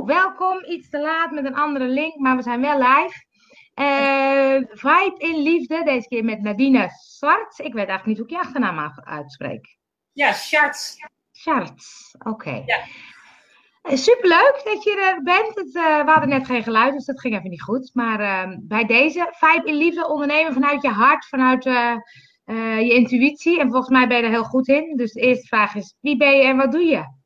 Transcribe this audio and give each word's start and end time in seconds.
Zo, 0.00 0.06
welkom. 0.06 0.64
Iets 0.64 0.88
te 0.88 1.00
laat 1.00 1.30
met 1.30 1.44
een 1.44 1.56
andere 1.56 1.86
link, 1.86 2.16
maar 2.16 2.36
we 2.36 2.42
zijn 2.42 2.60
wel 2.60 2.78
live. 2.78 3.24
Uh, 3.74 4.68
Vibe 4.68 5.14
in 5.18 5.42
Liefde, 5.42 5.84
deze 5.84 6.08
keer 6.08 6.24
met 6.24 6.42
Nadine 6.42 6.88
Zwart. 6.90 7.58
Ik 7.58 7.72
weet 7.72 7.88
eigenlijk 7.88 8.06
niet 8.06 8.16
hoe 8.16 8.26
ik 8.26 8.32
je 8.32 8.38
achternaam 8.38 8.92
uitspreek. 9.04 9.76
Ja, 10.12 10.32
Scharts. 10.32 10.96
Scharts, 11.32 12.14
oké. 12.18 12.62
Ja. 12.66 12.78
Uh, 13.82 13.96
superleuk 13.96 14.60
dat 14.64 14.82
je 14.82 15.14
er 15.14 15.22
bent. 15.22 15.54
Het, 15.54 15.74
uh, 15.74 16.04
we 16.04 16.10
hadden 16.10 16.28
net 16.28 16.46
geen 16.46 16.62
geluid, 16.62 16.92
dus 16.92 17.04
dat 17.04 17.20
ging 17.20 17.36
even 17.36 17.50
niet 17.50 17.62
goed. 17.62 17.90
Maar 17.92 18.48
bij 18.60 18.84
deze, 18.84 19.28
Vibe 19.30 19.68
in 19.68 19.76
Liefde, 19.76 20.08
ondernemen 20.08 20.52
vanuit 20.52 20.82
je 20.82 20.88
hart, 20.88 21.26
vanuit 21.26 21.64
je 21.64 22.92
intuïtie. 22.94 23.60
En 23.60 23.68
volgens 23.68 23.90
mij 23.90 24.08
ben 24.08 24.16
je 24.16 24.22
er 24.22 24.30
heel 24.30 24.44
goed 24.44 24.68
in. 24.68 24.96
Dus 24.96 25.12
de 25.12 25.20
eerste 25.20 25.46
vraag 25.46 25.74
is, 25.74 25.94
wie 26.00 26.16
ben 26.16 26.36
je 26.36 26.44
en 26.44 26.56
wat 26.56 26.72
doe 26.72 26.84
je? 26.84 27.18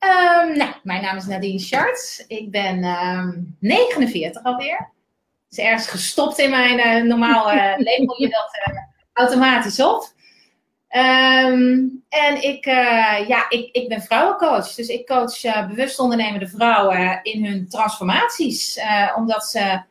Um, 0.00 0.56
nou, 0.56 0.74
mijn 0.82 1.02
naam 1.02 1.16
is 1.16 1.26
Nadine 1.26 1.58
Schartz. 1.58 2.24
Ik 2.26 2.50
ben 2.50 2.76
um, 2.76 2.84
ehm, 2.84 3.40
49 3.58 4.42
alweer. 4.44 4.90
Is 5.50 5.58
ergens 5.58 5.86
gestopt 5.86 6.38
in 6.38 6.50
mijn 6.50 6.78
uh, 6.78 7.08
normaal 7.08 7.52
uh, 7.52 7.74
label 7.88 8.22
je 8.22 8.28
dat 8.28 8.58
uh, 8.68 8.78
automatisch 9.12 9.80
op. 9.80 10.12
Um, 10.90 12.04
en 12.08 12.42
ik, 12.42 12.64
ja, 13.26 13.46
ik, 13.48 13.68
ik 13.72 13.88
ben 13.88 14.02
vrouwencoach. 14.02 14.74
Dus 14.74 14.88
ik 14.88 15.06
coach 15.06 15.66
bewust 15.68 15.98
ondernemende 15.98 16.48
vrouwen 16.48 17.20
in 17.22 17.44
hun 17.44 17.68
transformaties. 17.68 18.80
omdat 19.16 19.44
ze 19.44 19.82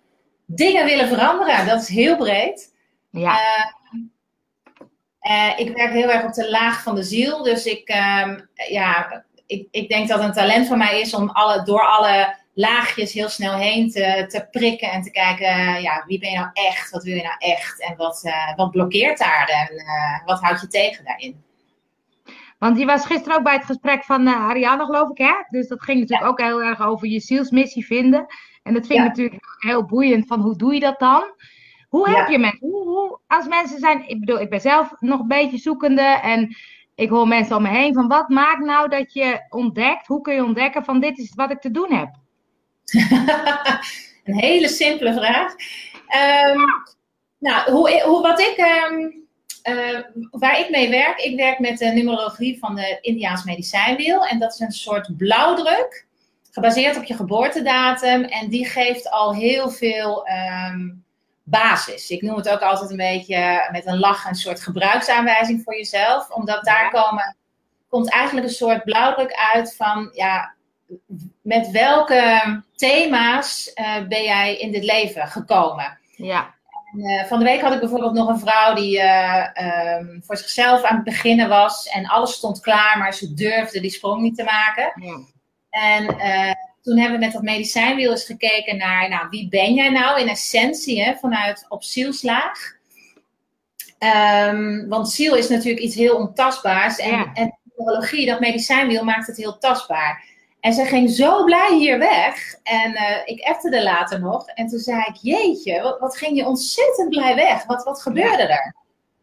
dingen 0.46 0.86
willen 0.86 1.08
veranderen. 1.08 1.66
Dat 1.66 1.82
is 1.82 1.88
heel 1.88 2.18
breed. 2.18 2.74
Ja. 3.10 3.38
ik 5.58 5.76
werk 5.76 5.92
heel 5.92 6.12
erg 6.12 6.24
op 6.26 6.34
de 6.34 6.50
laag 6.50 6.84
van 6.84 6.96
de 6.96 7.04
ziel. 7.04 7.44
Dus 7.44 7.66
ik, 7.66 7.90
ja, 8.70 9.26
ik, 9.48 9.68
ik 9.72 9.90
denk 9.90 10.08
dat 10.08 10.20
een 10.20 10.34
talent 10.34 10.68
van 10.68 10.78
mij 10.78 11.02
is 11.02 11.14
om 11.14 11.30
alle, 11.30 11.64
door 11.64 11.86
alle 11.86 12.36
laagjes 12.54 13.14
heel 13.14 13.30
snel 13.30 13.54
heen 13.54 13.90
te, 13.90 14.26
te 14.28 14.48
prikken 14.52 14.92
en 14.92 15.02
te 15.02 15.12
kijken, 15.12 15.82
ja, 15.82 16.04
wie 16.08 16.20
ben 16.20 16.30
je 16.30 16.38
nou 16.38 16.50
echt? 16.54 16.92
Wat 16.92 17.04
wil 17.04 17.16
je 17.16 17.24
nou 17.24 17.36
echt? 17.38 17.82
En 17.82 17.96
wat, 17.96 18.22
uh, 18.26 18.56
wat 18.56 18.72
blokkeert 18.72 19.18
daar? 19.18 19.48
En 19.48 19.76
uh, 19.76 20.26
wat 20.26 20.42
houdt 20.42 20.62
je 20.62 20.68
tegen 20.68 21.06
daarin? 21.06 21.44
Want 22.60 22.80
je 22.80 22.86
was 22.86 23.06
gisteren 23.06 23.38
ook 23.38 23.44
bij 23.44 23.54
het 23.54 23.66
gesprek 23.66 24.04
van 24.04 24.28
uh, 24.28 24.48
Ariane, 24.48 24.86
geloof 24.86 25.10
ik, 25.10 25.18
hè? 25.18 25.34
Dus 25.50 25.68
dat 25.68 25.84
ging 25.84 26.00
natuurlijk 26.00 26.30
ook 26.30 26.42
heel 26.42 26.62
erg 26.62 26.82
over 26.82 27.08
je 27.08 27.20
zielsmissie 27.20 27.86
vinden. 27.86 28.26
En 28.64 28.74
dat 28.74 28.88
vind 28.88 29.00
ik 29.00 29.06
natuurlijk 29.06 29.44
heel 29.58 29.86
boeiend, 29.86 30.28
van 30.28 30.42
hoe 30.42 30.56
doe 30.56 30.74
je 30.74 30.80
dat 30.80 31.00
dan? 31.00 31.24
Hoe 31.90 32.10
help 32.10 32.28
je 32.28 32.40
mensen? 32.40 32.60
Hoe, 32.60 32.84
hoe, 32.84 33.20
als 33.28 33.48
mensen 33.48 33.80
zijn, 33.80 34.10
ik 34.10 34.20
bedoel, 34.20 34.40
ik 34.40 34.50
ben 34.50 34.62
zelf 34.62 34.94
nog 35.00 35.20
een 35.20 35.28
beetje 35.28 35.58
zoekende 35.58 36.02
en 36.02 36.56
ik 36.98 37.10
hoor 37.10 37.28
mensen 37.28 37.56
om 37.56 37.62
me 37.62 37.70
heen 37.70 37.94
van 37.94 38.08
wat 38.08 38.30
maakt 38.30 38.64
nou 38.64 38.90
dat 38.90 39.14
je 39.14 39.46
ontdekt, 39.50 40.08
hoe 40.08 40.22
kun 40.22 40.34
je 40.34 40.44
ontdekken 40.44 40.84
van 40.84 41.00
dit 41.00 41.18
is 41.18 41.34
wat 41.36 41.52
ik 41.52 41.60
te 41.60 41.72
doen 41.72 41.94
heb? 41.94 42.10
een 44.24 44.40
hele 44.40 44.68
simpele 44.68 45.14
vraag. 45.14 45.56
Um, 46.52 46.64
nou, 47.38 47.72
hoe, 47.72 48.02
hoe, 48.02 48.22
wat 48.22 48.40
ik, 48.40 48.58
um, 48.90 49.28
uh, 49.74 50.00
waar 50.32 50.60
ik 50.60 50.70
mee 50.70 50.90
werk, 50.90 51.20
ik 51.20 51.36
werk 51.36 51.60
met 51.60 51.78
de 51.78 51.86
numerologie 51.86 52.60
van 52.60 52.76
de 52.76 52.98
Indiaans 53.02 53.44
medicijnwiel. 53.44 54.26
En 54.26 54.40
dat 54.40 54.54
is 54.54 54.60
een 54.60 54.72
soort 54.72 55.18
blauwdruk, 55.18 56.06
gebaseerd 56.52 56.98
op 56.98 57.04
je 57.04 57.16
geboortedatum. 57.16 58.24
En 58.24 58.50
die 58.50 58.66
geeft 58.66 59.12
al 59.12 59.36
heel 59.36 59.70
veel 59.70 60.28
basis. 61.50 62.10
Ik 62.10 62.22
noem 62.22 62.36
het 62.36 62.50
ook 62.50 62.62
altijd 62.62 62.90
een 62.90 62.98
beetje 62.98 63.70
met 63.72 63.86
een 63.86 64.00
lach 64.00 64.26
een 64.26 64.36
soort 64.36 64.62
gebruiksaanwijzing 64.62 65.62
voor 65.64 65.76
jezelf. 65.76 66.30
Omdat 66.30 66.64
daar 66.64 66.90
komen, 66.90 67.36
komt 67.90 68.10
eigenlijk 68.10 68.48
een 68.48 68.54
soort 68.54 68.84
blauwdruk 68.84 69.34
uit 69.34 69.76
van 69.76 70.10
ja, 70.14 70.54
met 71.42 71.72
welke 71.72 72.64
thema's 72.76 73.72
uh, 73.76 74.08
ben 74.08 74.24
jij 74.24 74.58
in 74.58 74.72
dit 74.72 74.84
leven 74.84 75.28
gekomen? 75.28 75.98
Ja. 76.16 76.56
En, 76.94 77.00
uh, 77.00 77.24
van 77.24 77.40
de 77.40 77.46
week 77.46 77.62
had 77.62 77.74
ik 77.74 77.80
bijvoorbeeld 77.80 78.14
nog 78.14 78.28
een 78.28 78.40
vrouw 78.40 78.74
die 78.74 78.98
uh, 78.98 79.48
um, 80.00 80.22
voor 80.26 80.38
zichzelf 80.38 80.84
aan 80.84 80.96
het 80.96 81.04
beginnen 81.04 81.50
was 81.50 81.88
en 81.88 82.06
alles 82.06 82.34
stond 82.34 82.60
klaar, 82.60 82.98
maar 82.98 83.14
ze 83.14 83.34
durfde 83.34 83.80
die 83.80 83.90
sprong 83.90 84.22
niet 84.22 84.36
te 84.36 84.44
maken. 84.44 84.92
Ja. 84.96 85.20
En 85.70 86.06
toen 86.88 86.98
hebben 86.98 87.20
we 87.20 87.26
met 87.26 87.34
dat 87.34 87.42
medicijnwiel 87.42 88.12
eens 88.12 88.26
gekeken 88.26 88.78
naar, 88.78 89.10
nou, 89.10 89.28
wie 89.30 89.50
ben 89.50 89.74
jij 89.74 89.90
nou 89.90 90.20
in 90.20 90.28
essentie, 90.28 91.04
hè, 91.04 91.16
vanuit 91.16 91.66
op 91.70 91.84
zielslaag. 91.84 92.76
Um, 94.48 94.88
want 94.88 95.10
ziel 95.10 95.36
is 95.36 95.50
natuurlijk 95.50 95.84
iets 95.84 95.96
heel 95.96 96.16
ontastbaars. 96.16 96.98
En, 96.98 97.12
ja. 97.12 97.32
en 97.34 97.58
neurologie, 97.76 98.26
dat 98.26 98.40
medicijnwiel, 98.40 99.04
maakt 99.04 99.28
het 99.28 99.38
heel 99.38 99.58
tastbaar. 99.58 100.24
En 100.60 100.74
ze 100.74 100.86
ging 100.86 101.10
zo 101.10 101.44
blij 101.44 101.76
hier 101.78 102.00
weg. 102.00 102.56
En 102.64 102.92
uh, 102.92 103.18
ik 103.26 103.42
appte 103.42 103.76
er 103.76 103.84
later 103.84 104.20
nog. 104.20 104.48
En 104.48 104.68
toen 104.68 104.80
zei 104.80 105.02
ik, 105.02 105.16
jeetje, 105.22 105.82
wat, 105.82 106.00
wat 106.00 106.18
ging 106.18 106.38
je 106.38 106.46
ontzettend 106.46 107.10
blij 107.10 107.36
weg. 107.36 107.66
Wat, 107.66 107.84
wat 107.84 108.02
gebeurde 108.02 108.44
er? 108.44 108.76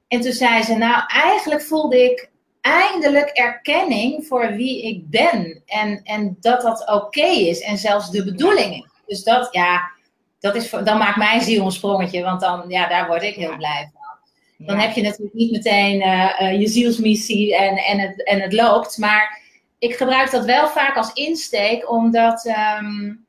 En 0.09 0.21
toen 0.21 0.33
zei 0.33 0.63
ze, 0.63 0.75
nou 0.75 1.03
eigenlijk 1.07 1.63
voelde 1.63 2.05
ik 2.05 2.31
eindelijk 2.65 3.29
erkenning 3.29 4.27
voor 4.27 4.53
wie 4.53 4.83
ik 4.83 5.11
ben. 5.11 5.63
En, 5.67 6.01
en 6.03 6.37
dat 6.41 6.61
dat 6.61 6.89
oké 6.89 7.27
is 7.27 7.61
en 7.61 7.79
zelfs 7.79 8.11
de 8.11 8.25
bedoeling 8.25 8.87
Dus 9.07 9.23
dat, 9.23 9.49
ja, 9.51 9.91
dat 10.41 10.55
is, 10.55 10.71
dan 10.71 10.99
maakt 10.99 11.17
mijn 11.17 11.41
ziel 11.41 11.65
een 11.65 11.73
sprongetje, 11.73 12.23
want 12.23 12.41
dan, 12.41 12.65
ja, 12.69 12.89
daar 12.89 13.07
word 13.07 13.23
ik 13.23 13.35
heel 13.35 13.57
blij 13.57 13.91
van. 13.93 14.03
Dan 14.67 14.79
heb 14.79 14.95
je 14.95 15.03
natuurlijk 15.03 15.35
niet 15.35 15.51
meteen 15.51 16.01
uh, 16.01 16.41
uh, 16.41 16.61
je 16.61 16.69
zielsmissie 16.69 17.57
en, 17.57 17.77
en, 17.77 17.99
het, 17.99 18.25
en 18.25 18.41
het 18.41 18.53
loopt. 18.53 18.99
Maar 18.99 19.41
ik 19.79 19.97
gebruik 19.97 20.31
dat 20.31 20.45
wel 20.45 20.69
vaak 20.69 20.97
als 20.97 21.13
insteek, 21.13 21.91
omdat 21.91 22.55
um, 22.81 23.27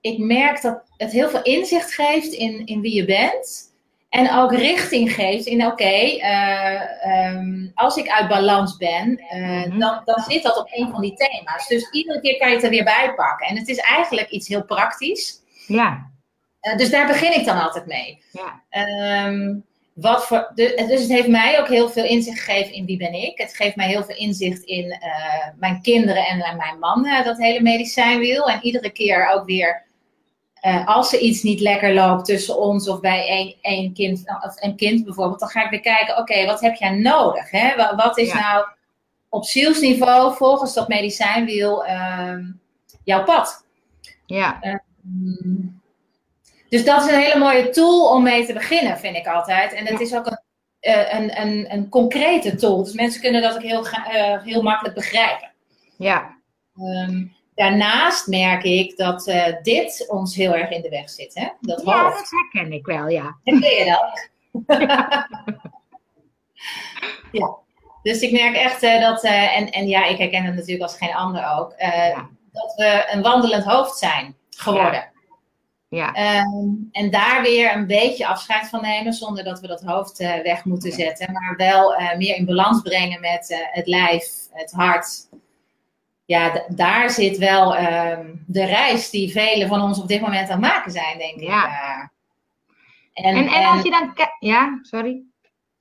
ik 0.00 0.18
merk 0.18 0.62
dat 0.62 0.82
het 0.96 1.12
heel 1.12 1.28
veel 1.28 1.42
inzicht 1.42 1.94
geeft 1.94 2.32
in, 2.32 2.66
in 2.66 2.80
wie 2.80 2.94
je 2.94 3.04
bent. 3.04 3.65
En 4.16 4.32
ook 4.32 4.52
richting 4.52 5.12
geeft 5.12 5.46
in, 5.46 5.66
oké, 5.66 6.02
uh, 6.02 6.80
um, 7.34 7.70
als 7.74 7.96
ik 7.96 8.08
uit 8.08 8.28
balans 8.28 8.76
ben, 8.76 9.20
uh, 9.34 9.62
dan, 9.62 10.02
dan 10.04 10.24
zit 10.28 10.42
dat 10.42 10.58
op 10.58 10.68
een 10.70 10.90
van 10.90 11.00
die 11.00 11.14
thema's. 11.14 11.68
Dus 11.68 11.90
iedere 11.90 12.20
keer 12.20 12.38
kan 12.38 12.48
je 12.48 12.54
het 12.54 12.64
er 12.64 12.70
weer 12.70 12.84
bij 12.84 13.12
pakken. 13.16 13.46
En 13.46 13.56
het 13.56 13.68
is 13.68 13.78
eigenlijk 13.78 14.28
iets 14.28 14.48
heel 14.48 14.64
praktisch. 14.64 15.42
Ja. 15.66 16.10
Uh, 16.62 16.76
dus 16.76 16.90
daar 16.90 17.06
begin 17.06 17.34
ik 17.34 17.44
dan 17.44 17.62
altijd 17.62 17.86
mee. 17.86 18.22
Ja. 18.32 19.26
Um, 19.26 19.64
wat 19.92 20.26
voor, 20.26 20.52
de, 20.54 20.84
dus 20.88 21.00
het 21.00 21.10
heeft 21.10 21.28
mij 21.28 21.60
ook 21.60 21.68
heel 21.68 21.88
veel 21.88 22.04
inzicht 22.04 22.40
gegeven 22.40 22.72
in 22.72 22.86
wie 22.86 22.96
ben 22.96 23.12
ik. 23.12 23.38
Het 23.38 23.56
geeft 23.56 23.76
mij 23.76 23.88
heel 23.88 24.04
veel 24.04 24.16
inzicht 24.16 24.62
in 24.62 24.98
mijn 25.58 25.82
kinderen 25.82 26.26
en 26.26 26.56
mijn 26.56 26.78
man, 26.78 27.08
dat 27.24 27.38
hele 27.38 27.60
medicijnwiel. 27.62 28.50
En 28.50 28.62
iedere 28.62 28.90
keer 28.90 29.30
ook 29.34 29.46
weer 29.46 29.85
uh, 30.62 30.86
als 30.86 31.12
er 31.12 31.18
iets 31.18 31.42
niet 31.42 31.60
lekker 31.60 31.94
loopt 31.94 32.24
tussen 32.24 32.58
ons 32.58 32.88
of 32.88 33.00
bij 33.00 33.30
een, 33.30 33.56
een, 33.72 33.92
kind, 33.92 34.22
of 34.44 34.62
een 34.62 34.76
kind 34.76 35.04
bijvoorbeeld, 35.04 35.40
dan 35.40 35.48
ga 35.48 35.64
ik 35.64 35.70
weer 35.70 35.80
kijken, 35.80 36.18
oké, 36.18 36.46
wat 36.46 36.60
heb 36.60 36.74
jij 36.74 36.90
nodig? 36.90 37.50
Hè? 37.50 37.76
Wat, 37.76 37.94
wat 37.94 38.18
is 38.18 38.32
nou 38.32 38.66
op 39.28 39.44
zielsniveau 39.44 40.36
volgens 40.36 40.74
dat 40.74 40.88
medicijnwiel 40.88 41.86
uh, 41.86 42.38
jouw 43.04 43.24
pad? 43.24 43.64
Ja. 44.26 44.58
Uh, 44.62 44.74
dus 46.68 46.84
dat 46.84 47.04
is 47.04 47.12
een 47.12 47.20
hele 47.20 47.38
mooie 47.38 47.68
tool 47.68 48.08
om 48.08 48.22
mee 48.22 48.46
te 48.46 48.52
beginnen, 48.52 48.98
vind 48.98 49.16
ik 49.16 49.26
altijd. 49.26 49.72
En 49.72 49.86
het 49.86 50.00
is 50.00 50.14
ook 50.14 50.26
een, 50.26 50.40
uh, 50.80 51.12
een, 51.12 51.40
een, 51.40 51.72
een, 51.72 51.88
concrete 51.88 52.54
tool. 52.54 52.84
Dus 52.84 52.92
mensen 52.92 53.20
kunnen 53.20 53.42
dat 53.42 53.54
ook 53.54 53.62
heel, 53.62 53.86
uh, 53.86 54.42
heel 54.42 54.62
makkelijk 54.62 54.94
begrijpen. 54.94 55.50
Ja. 55.96 56.36
Um, 56.76 57.34
Daarnaast 57.56 58.26
merk 58.26 58.62
ik 58.62 58.96
dat 58.96 59.26
uh, 59.26 59.46
dit 59.62 60.04
ons 60.08 60.34
heel 60.34 60.54
erg 60.54 60.70
in 60.70 60.82
de 60.82 60.88
weg 60.88 61.10
zit. 61.10 61.34
Hè? 61.34 61.48
Dat 61.60 61.82
ja, 61.84 62.02
hoofd. 62.02 62.16
dat 62.16 62.30
herken 62.30 62.72
ik 62.72 62.86
wel, 62.86 63.08
ja. 63.08 63.36
Herken 63.44 63.70
je 63.70 63.84
dat? 63.84 64.28
ja. 67.40 67.56
Dus 68.02 68.20
ik 68.20 68.32
merk 68.32 68.56
echt 68.56 68.82
uh, 68.82 69.00
dat, 69.00 69.24
uh, 69.24 69.56
en, 69.56 69.70
en 69.70 69.88
ja, 69.88 70.04
ik 70.04 70.18
herken 70.18 70.44
het 70.44 70.54
natuurlijk 70.54 70.82
als 70.82 70.96
geen 70.96 71.14
ander 71.14 71.56
ook, 71.58 71.74
ja. 71.78 72.28
dat 72.52 72.74
we 72.76 73.08
een 73.10 73.22
wandelend 73.22 73.64
hoofd 73.64 73.98
zijn 73.98 74.36
geworden. 74.50 75.10
Ja. 75.88 76.10
ja. 76.14 76.40
Um, 76.40 76.88
en 76.92 77.10
daar 77.10 77.42
weer 77.42 77.74
een 77.74 77.86
beetje 77.86 78.26
afscheid 78.26 78.68
van 78.68 78.82
nemen, 78.82 79.12
zonder 79.12 79.44
dat 79.44 79.60
we 79.60 79.66
dat 79.66 79.82
hoofd 79.82 80.18
weg 80.18 80.64
moeten 80.64 80.92
zetten, 80.92 81.32
maar 81.32 81.54
wel 81.56 81.94
meer 82.16 82.36
in 82.36 82.44
balans 82.44 82.82
brengen 82.82 83.20
met 83.20 83.68
het 83.72 83.86
lijf, 83.86 84.32
het 84.52 84.72
hart, 84.72 85.28
ja, 86.26 86.64
daar 86.68 87.10
zit 87.10 87.38
wel 87.38 87.78
um, 87.78 88.44
de 88.46 88.64
reis 88.64 89.10
die 89.10 89.32
velen 89.32 89.68
van 89.68 89.80
ons 89.80 90.00
op 90.00 90.08
dit 90.08 90.20
moment 90.20 90.50
aan 90.50 90.62
het 90.62 90.72
maken 90.72 90.92
zijn, 90.92 91.18
denk 91.18 91.40
ik. 91.40 91.48
Ja. 91.48 92.10
En, 93.12 93.36
en, 93.36 93.46
en, 93.46 93.64
als 93.64 93.82
je 93.82 93.90
dan. 93.90 94.28
Ja, 94.38 94.78
sorry. 94.82 95.22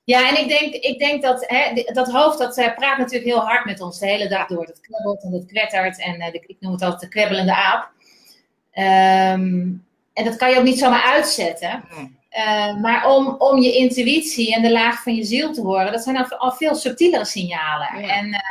Ja, 0.03 0.29
en 0.29 0.39
ik 0.39 0.47
denk, 0.47 0.73
ik 0.73 0.99
denk 0.99 1.21
dat 1.21 1.43
hè, 1.47 1.83
dat 1.93 2.11
hoofd, 2.11 2.37
dat 2.37 2.57
uh, 2.57 2.75
praat 2.75 2.97
natuurlijk 2.97 3.31
heel 3.31 3.45
hard 3.45 3.65
met 3.65 3.81
ons 3.81 3.99
de 3.99 4.07
hele 4.07 4.27
dag 4.27 4.47
door. 4.47 4.65
Dat 4.65 4.79
kwebbelt 4.79 5.23
en 5.23 5.31
dat 5.31 5.45
kwettert. 5.45 5.99
En 5.99 6.15
uh, 6.15 6.31
de, 6.31 6.43
ik 6.47 6.57
noem 6.59 6.71
het 6.71 6.81
altijd 6.81 7.01
de 7.01 7.07
kwebbelende 7.07 7.55
aap. 7.55 7.91
Um, 8.73 9.85
en 10.13 10.23
dat 10.23 10.35
kan 10.35 10.49
je 10.49 10.57
ook 10.57 10.63
niet 10.63 10.79
zomaar 10.79 11.03
uitzetten. 11.03 11.83
Uh, 12.37 12.77
maar 12.81 13.09
om, 13.09 13.27
om 13.27 13.59
je 13.59 13.75
intuïtie 13.75 14.55
en 14.55 14.61
de 14.61 14.71
laag 14.71 15.03
van 15.03 15.15
je 15.15 15.23
ziel 15.23 15.53
te 15.53 15.61
horen, 15.61 15.91
dat 15.91 16.03
zijn 16.03 16.17
al, 16.17 16.37
al 16.37 16.51
veel 16.51 16.75
subtielere 16.75 17.25
signalen. 17.25 18.01
Ja. 18.01 18.07
En 18.07 18.41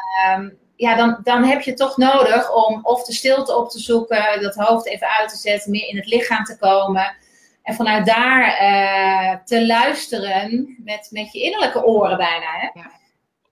ja, 0.76 0.94
dan, 0.94 1.18
dan 1.22 1.44
heb 1.44 1.60
je 1.60 1.74
toch 1.74 1.96
nodig 1.96 2.52
om 2.52 2.80
of 2.82 3.04
de 3.04 3.12
stilte 3.12 3.56
op 3.56 3.70
te 3.70 3.78
zoeken, 3.78 4.40
dat 4.40 4.54
hoofd 4.54 4.86
even 4.86 5.08
uit 5.08 5.28
te 5.28 5.36
zetten, 5.36 5.70
meer 5.70 5.88
in 5.88 5.96
het 5.96 6.06
lichaam 6.06 6.44
te 6.44 6.58
komen. 6.58 7.16
En 7.62 7.74
vanuit 7.74 8.06
daar 8.06 8.62
uh, 8.62 9.36
te 9.44 9.66
luisteren 9.66 10.76
met, 10.84 11.08
met 11.10 11.32
je 11.32 11.40
innerlijke 11.42 11.84
oren 11.84 12.16
bijna. 12.16 12.46
Hè? 12.46 12.80
Ja. 12.80 12.90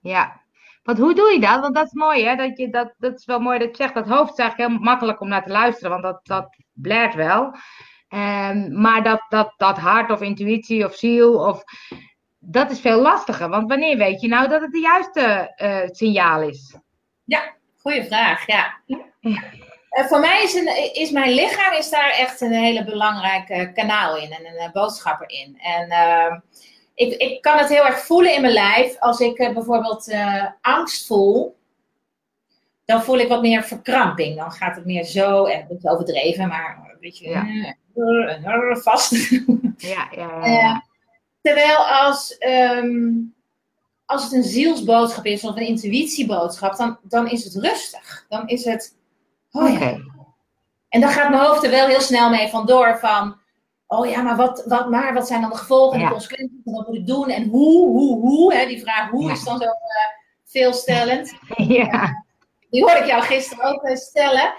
ja. 0.01 0.41
Want 0.83 0.97
hoe 0.97 1.15
doe 1.15 1.31
je 1.31 1.39
dat? 1.39 1.59
Want 1.59 1.75
dat 1.75 1.85
is 1.85 1.93
mooi, 1.93 2.25
hè? 2.25 2.35
Dat, 2.35 2.57
je, 2.57 2.69
dat, 2.69 2.93
dat 2.97 3.19
is 3.19 3.25
wel 3.25 3.39
mooi 3.39 3.59
dat 3.59 3.69
je 3.69 3.75
zegt. 3.75 3.93
Dat 3.93 4.07
hoofd 4.07 4.31
is 4.31 4.37
eigenlijk 4.37 4.69
heel 4.69 4.79
makkelijk 4.79 5.21
om 5.21 5.27
naar 5.27 5.43
te 5.43 5.51
luisteren, 5.51 5.89
want 5.89 6.03
dat, 6.03 6.19
dat 6.23 7.15
wel. 7.15 7.55
Um, 8.09 8.81
maar 8.81 9.03
dat, 9.03 9.25
dat, 9.29 9.53
dat 9.57 9.77
hart 9.77 10.11
of 10.11 10.21
intuïtie 10.21 10.85
of 10.85 10.95
ziel, 10.95 11.33
of, 11.33 11.63
dat 12.39 12.71
is 12.71 12.79
veel 12.79 13.01
lastiger. 13.01 13.49
Want 13.49 13.69
wanneer 13.69 13.97
weet 13.97 14.21
je 14.21 14.27
nou 14.27 14.47
dat 14.49 14.61
het 14.61 14.71
de 14.71 14.79
juiste 14.79 15.53
uh, 15.57 15.79
signaal 15.85 16.41
is? 16.41 16.77
Ja, 17.25 17.53
goede 17.77 18.05
vraag. 18.05 18.47
Ja. 18.47 18.73
Uh, 19.21 20.05
voor 20.05 20.19
mij 20.19 20.43
is, 20.43 20.53
een, 20.53 20.93
is 20.93 21.11
mijn 21.11 21.33
lichaam 21.33 21.73
is 21.73 21.89
daar 21.89 22.09
echt 22.09 22.41
een 22.41 22.51
hele 22.51 22.83
belangrijke 22.83 23.71
kanaal 23.73 24.17
in 24.17 24.31
en 24.31 24.45
een, 24.45 24.63
een 24.63 24.71
boodschapper 24.71 25.29
in. 25.29 25.59
En 25.59 25.91
uh, 25.91 26.39
ik, 26.95 27.13
ik 27.13 27.41
kan 27.41 27.57
het 27.57 27.69
heel 27.69 27.85
erg 27.85 27.99
voelen 27.99 28.35
in 28.35 28.41
mijn 28.41 28.53
lijf. 28.53 28.99
Als 28.99 29.19
ik 29.19 29.35
bijvoorbeeld 29.35 30.15
angst 30.61 31.07
voel, 31.07 31.55
dan 32.85 33.03
voel 33.03 33.17
ik 33.17 33.27
wat 33.27 33.41
meer 33.41 33.63
verkramping. 33.63 34.37
Dan 34.37 34.51
gaat 34.51 34.75
het 34.75 34.85
meer 34.85 35.03
zo, 35.03 35.45
en 35.45 35.59
een 35.59 35.67
beetje 35.67 35.89
overdreven, 35.89 36.47
maar 36.47 36.89
een 36.91 36.97
beetje 36.99 37.29
ja. 37.29 37.75
vast. 38.75 39.11
Ja, 39.77 40.07
ja, 40.11 40.45
ja. 40.45 40.83
terwijl 41.41 41.77
als, 41.77 42.37
um, 42.39 43.35
als 44.13 44.23
het 44.23 44.33
een 44.33 44.43
zielsboodschap 44.43 45.25
is 45.25 45.43
of 45.43 45.55
een 45.55 45.67
intuïtieboodschap, 45.67 46.75
dan, 46.75 46.97
dan 47.03 47.29
is 47.29 47.43
het 47.43 47.55
rustig. 47.55 48.25
Dan 48.29 48.47
is 48.47 48.65
het 48.65 48.95
Oh 49.53 49.79
ja. 49.79 49.97
En 50.89 51.01
dan 51.01 51.09
gaat 51.09 51.29
mijn 51.29 51.41
hoofd 51.41 51.63
er 51.63 51.69
wel 51.69 51.87
heel 51.87 52.01
snel 52.01 52.29
mee 52.29 52.47
vandoor 52.47 52.99
van, 52.99 53.37
oh 53.87 54.09
ja, 54.09 54.21
maar 54.21 54.35
wat, 54.35 54.63
wat, 54.65 54.89
maar 54.89 55.13
wat 55.13 55.27
zijn 55.27 55.41
dan 55.41 55.49
de 55.49 55.55
gevolgen 55.55 55.99
en 55.99 56.05
de 56.05 56.11
consequenties 56.11 56.59
en 56.65 56.73
wat 56.73 56.87
moet 56.87 56.95
ik 56.95 57.07
doen 57.07 57.29
en 57.29 57.49
hoe, 57.49 57.87
hoe, 57.87 58.19
hoe, 58.19 58.53
hè, 58.53 58.65
die 58.65 58.81
vraag 58.81 59.09
hoe 59.09 59.31
is 59.31 59.43
dan 59.43 59.57
zo 59.57 59.65
uh, 59.65 59.71
veelstellend. 60.45 61.33
Ja. 61.55 62.23
Die 62.69 62.81
hoorde 62.81 62.99
ik 62.99 63.05
jou 63.05 63.21
gisteren 63.21 63.65
ook 63.65 63.83
uh, 63.83 63.95
stellen. 63.95 64.53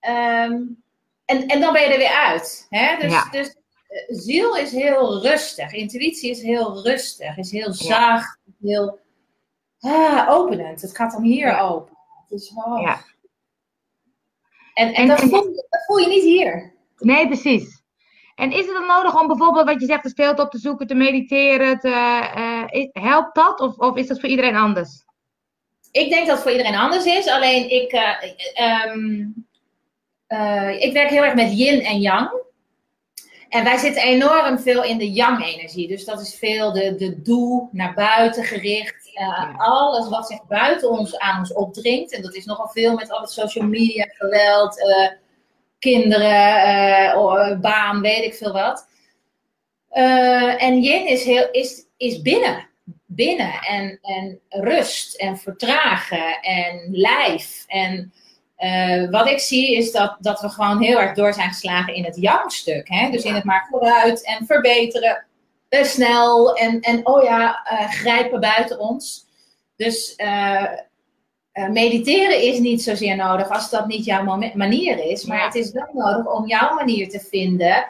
Um, 0.00 0.82
en, 1.24 1.46
en 1.46 1.60
dan 1.60 1.72
ben 1.72 1.82
je 1.82 1.88
er 1.88 1.98
weer 1.98 2.16
uit. 2.26 2.66
Hè? 2.68 2.96
Dus, 2.96 3.12
ja. 3.12 3.28
dus 3.30 3.46
uh, 3.88 4.18
ziel 4.18 4.56
is 4.56 4.72
heel 4.72 5.22
rustig, 5.22 5.72
intuïtie 5.72 6.30
is 6.30 6.42
heel 6.42 6.82
rustig, 6.82 7.36
is 7.36 7.50
heel 7.50 7.72
zacht, 7.72 8.37
heel 8.60 8.98
ah, 9.80 10.30
openend. 10.30 10.82
Het 10.82 10.96
gaat 10.96 11.12
dan 11.12 11.22
hier 11.22 11.58
open. 11.58 11.96
Dus, 12.28 12.52
oh. 12.54 12.80
ja. 12.80 13.00
En, 14.74 14.94
en, 14.94 15.06
dat, 15.06 15.20
voel 15.20 15.48
je, 15.48 15.66
dat, 15.70 15.84
voel 15.86 15.98
je, 15.98 16.08
niet 16.08 16.22
hier. 16.22 16.74
Nee, 16.96 17.26
precies. 17.26 17.82
En 18.34 18.52
is 18.52 18.66
het 18.66 18.74
dan 18.74 18.86
nodig 18.86 19.20
om 19.20 19.26
bijvoorbeeld, 19.26 19.66
wat 19.66 19.80
je 19.80 19.86
zegt, 19.86 20.02
de 20.02 20.08
stilte 20.08 20.42
op 20.42 20.50
te 20.50 20.58
zoeken, 20.58 20.86
te 20.86 20.94
mediteren? 20.94 21.78
Te, 21.78 21.88
uh, 21.88 23.04
helpt 23.04 23.34
dat 23.34 23.60
of, 23.60 23.76
of 23.76 23.96
is 23.96 24.06
dat 24.06 24.20
voor 24.20 24.28
iedereen 24.28 24.56
anders? 24.56 25.04
Ik 25.90 26.10
denk 26.10 26.26
dat 26.26 26.34
het 26.34 26.42
voor 26.42 26.50
iedereen 26.50 26.78
anders 26.78 27.04
is. 27.04 27.28
Alleen 27.28 27.70
ik, 27.70 27.92
uh, 27.92 28.92
um, 28.92 29.46
uh, 30.28 30.80
ik 30.80 30.92
werk 30.92 31.10
heel 31.10 31.24
erg 31.24 31.34
met 31.34 31.58
yin 31.58 31.80
en 31.80 32.00
yang. 32.00 32.30
En 33.48 33.64
wij 33.64 33.76
zitten 33.76 34.02
enorm 34.02 34.58
veel 34.58 34.84
in 34.84 34.98
de 34.98 35.12
yang-energie. 35.12 35.88
Dus 35.88 36.04
dat 36.04 36.20
is 36.20 36.34
veel 36.34 36.72
de, 36.72 36.94
de 36.94 37.22
doe, 37.22 37.68
naar 37.72 37.94
buiten 37.94 38.44
gericht. 38.44 39.10
Uh, 39.14 39.58
alles 39.58 40.08
wat 40.08 40.26
zich 40.26 40.46
buiten 40.46 40.90
ons 40.90 41.18
aan 41.18 41.38
ons 41.38 41.52
opdringt. 41.52 42.12
En 42.12 42.22
dat 42.22 42.34
is 42.34 42.44
nogal 42.44 42.68
veel 42.68 42.94
met 42.94 43.10
al 43.10 43.20
het 43.20 43.30
social 43.30 43.66
media, 43.66 44.04
geweld, 44.08 44.78
uh, 44.78 45.08
kinderen, 45.78 47.14
uh, 47.16 47.60
baan, 47.60 48.00
weet 48.00 48.24
ik 48.24 48.34
veel 48.34 48.52
wat. 48.52 48.86
en 50.58 50.82
yin 50.82 51.06
is, 51.06 51.24
heel, 51.24 51.48
is, 51.50 51.84
is 51.96 52.22
binnen. 52.22 52.68
Binnen. 53.06 53.52
En, 53.52 53.98
en 54.02 54.40
rust 54.48 55.14
en 55.14 55.38
vertragen 55.38 56.40
en 56.40 56.88
lijf. 56.90 57.64
En 57.66 58.12
uh, 58.58 59.10
wat 59.10 59.28
ik 59.28 59.38
zie 59.38 59.76
is 59.76 59.92
dat, 59.92 60.16
dat 60.20 60.40
we 60.40 60.48
gewoon 60.48 60.82
heel 60.82 61.00
erg 61.00 61.14
door 61.14 61.32
zijn 61.32 61.48
geslagen 61.48 61.94
in 61.94 62.04
het 62.04 62.16
yang-stuk. 62.16 62.88
Dus 63.10 63.24
in 63.24 63.34
het 63.34 63.44
maar 63.44 63.66
vooruit 63.70 64.24
en 64.24 64.46
verbeteren, 64.46 65.26
uh, 65.70 65.82
snel 65.82 66.56
en, 66.56 66.80
en 66.80 67.06
oh 67.06 67.22
ja, 67.22 67.68
uh, 67.72 67.90
grijpen 67.90 68.40
buiten 68.40 68.78
ons. 68.78 69.26
Dus 69.76 70.16
mediteren 71.70 72.42
is 72.42 72.58
niet 72.58 72.82
zozeer 72.82 73.16
nodig 73.16 73.50
als 73.50 73.70
dat 73.70 73.86
niet 73.86 74.04
jouw 74.04 74.24
manier 74.54 75.04
is. 75.04 75.24
Maar 75.24 75.44
het 75.44 75.54
is 75.54 75.72
wel 75.72 75.88
nodig 75.92 76.32
om 76.32 76.46
jouw 76.46 76.74
manier 76.74 77.08
te 77.08 77.20
vinden. 77.20 77.84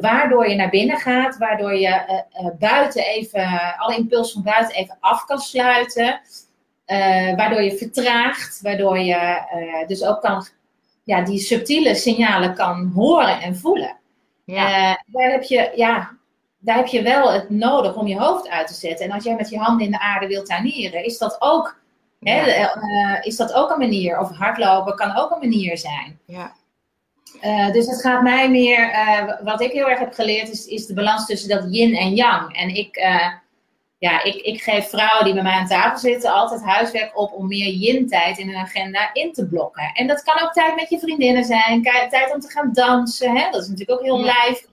waardoor 0.00 0.48
je 0.48 0.54
naar 0.54 0.70
binnen 0.70 0.98
gaat, 0.98 1.36
waardoor 1.36 1.74
je 1.74 2.24
buiten 2.58 3.04
even, 3.04 3.76
alle 3.76 3.96
impuls 3.96 4.32
van 4.32 4.42
buiten 4.42 4.76
even 4.76 4.96
af 5.00 5.24
kan 5.24 5.38
sluiten. 5.38 6.20
Uh, 6.90 7.36
waardoor 7.36 7.62
je 7.62 7.76
vertraagt, 7.76 8.60
waardoor 8.62 8.98
je 8.98 9.42
uh, 9.54 9.86
dus 9.86 10.04
ook 10.04 10.20
kan, 10.20 10.46
ja, 11.04 11.22
die 11.22 11.38
subtiele 11.38 11.94
signalen 11.94 12.54
kan 12.54 12.92
horen 12.94 13.40
en 13.40 13.56
voelen. 13.56 13.96
Ja. 14.44 14.68
Uh, 14.68 14.96
daar, 15.06 15.30
heb 15.30 15.42
je, 15.42 15.72
ja, 15.74 16.10
daar 16.58 16.76
heb 16.76 16.86
je 16.86 17.02
wel 17.02 17.32
het 17.32 17.50
nodig 17.50 17.96
om 17.96 18.06
je 18.06 18.18
hoofd 18.18 18.48
uit 18.48 18.66
te 18.66 18.74
zetten. 18.74 19.06
En 19.06 19.12
als 19.12 19.24
jij 19.24 19.34
met 19.34 19.50
je 19.50 19.58
handen 19.58 19.86
in 19.86 19.92
de 19.92 20.00
aarde 20.00 20.26
wilt 20.26 20.46
tuinieren, 20.46 21.04
is 21.04 21.18
dat 21.18 21.36
ook, 21.38 21.80
ja. 22.18 22.32
hè, 22.32 23.20
is 23.20 23.36
dat 23.36 23.52
ook 23.52 23.70
een 23.70 23.78
manier. 23.78 24.18
Of 24.18 24.36
hardlopen 24.36 24.94
kan 24.94 25.16
ook 25.16 25.30
een 25.30 25.48
manier 25.48 25.78
zijn. 25.78 26.18
Ja. 26.24 26.52
dus 27.72 27.86
het 27.86 28.00
gaat 28.00 28.22
mij 28.22 28.50
meer, 28.50 28.90
wat 29.42 29.60
ik 29.60 29.72
heel 29.72 29.88
erg 29.88 29.98
heb 29.98 30.12
geleerd, 30.12 30.50
is, 30.50 30.66
is 30.66 30.86
de 30.86 30.94
balans 30.94 31.26
tussen 31.26 31.48
dat 31.48 31.74
yin 31.74 31.96
en 31.96 32.14
yang. 32.14 32.56
En 32.56 32.74
ik 32.74 33.00
ja, 34.00 34.22
ik, 34.22 34.34
ik 34.34 34.62
geef 34.62 34.88
vrouwen 34.88 35.24
die 35.24 35.34
bij 35.34 35.42
mij 35.42 35.52
aan 35.52 35.66
tafel 35.66 35.98
zitten 35.98 36.32
altijd 36.32 36.62
huiswerk 36.62 37.18
op 37.18 37.32
om 37.32 37.46
meer 37.46 37.68
yin-tijd 37.68 38.38
in 38.38 38.46
hun 38.46 38.56
agenda 38.56 39.10
in 39.12 39.32
te 39.32 39.48
blokken. 39.48 39.90
En 39.94 40.06
dat 40.06 40.22
kan 40.22 40.42
ook 40.42 40.52
tijd 40.52 40.74
met 40.74 40.90
je 40.90 40.98
vriendinnen 40.98 41.44
zijn, 41.44 41.82
tijd 41.82 42.32
om 42.34 42.40
te 42.40 42.50
gaan 42.50 42.72
dansen. 42.72 43.36
Hè? 43.36 43.50
Dat 43.50 43.62
is 43.62 43.68
natuurlijk 43.68 43.98
ook 43.98 44.04
heel 44.04 44.24
ja. 44.24 44.24
lijf. 44.24 44.66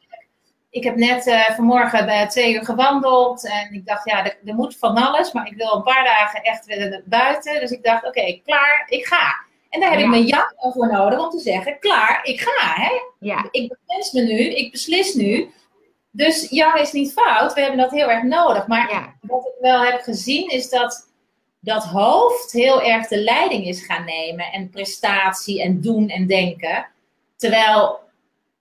Ik 0.69 0.83
heb 0.83 0.95
net 0.95 1.27
uh, 1.27 1.49
vanmorgen 1.49 2.05
bij 2.05 2.27
twee 2.27 2.53
uur 2.53 2.65
gewandeld 2.65 3.47
en 3.47 3.73
ik 3.73 3.85
dacht, 3.85 4.09
ja, 4.09 4.25
er, 4.25 4.37
er, 4.45 4.55
moet 4.55 4.77
van 4.77 4.95
alles, 4.95 5.31
maar 5.31 5.47
ik 5.47 5.57
wil 5.57 5.73
een 5.73 5.83
paar 5.83 6.03
dagen 6.03 6.43
echt 6.43 6.65
weer 6.65 7.03
buiten. 7.05 7.59
Dus 7.59 7.71
ik 7.71 7.83
dacht, 7.83 8.05
oké, 8.05 8.39
klaar, 8.45 8.85
ik 8.89 9.05
ga. 9.05 9.45
En 9.69 9.79
daar 9.79 9.89
heb 9.89 9.99
ja. 9.99 10.05
ik 10.05 10.11
mijn 10.11 10.25
jak 10.25 10.53
voor 10.57 10.91
nodig 10.91 11.19
om 11.19 11.29
te 11.29 11.39
zeggen, 11.39 11.79
klaar, 11.79 12.19
ik 12.23 12.41
ga. 12.41 12.81
Hè? 12.81 12.91
Ja. 13.19 13.47
Ik 13.51 13.77
beslist 13.85 14.13
me 14.13 14.21
nu, 14.21 14.55
ik 14.55 14.71
beslis 14.71 15.13
nu. 15.13 15.51
Dus 16.17 16.49
yang 16.49 16.79
is 16.79 16.91
niet 16.91 17.13
fout, 17.13 17.53
we 17.53 17.61
hebben 17.61 17.79
dat 17.79 17.91
heel 17.91 18.09
erg 18.09 18.23
nodig. 18.23 18.67
Maar 18.67 19.15
wat 19.21 19.45
ik 19.45 19.61
wel 19.61 19.83
heb 19.83 20.01
gezien 20.01 20.49
is 20.49 20.69
dat 20.69 21.09
dat 21.59 21.83
hoofd 21.83 22.51
heel 22.51 22.81
erg 22.81 23.07
de 23.07 23.17
leiding 23.17 23.65
is 23.65 23.85
gaan 23.85 24.05
nemen. 24.05 24.45
En 24.51 24.69
prestatie 24.69 25.61
en 25.61 25.81
doen 25.81 26.09
en 26.09 26.27
denken. 26.27 26.87
Terwijl 27.35 27.99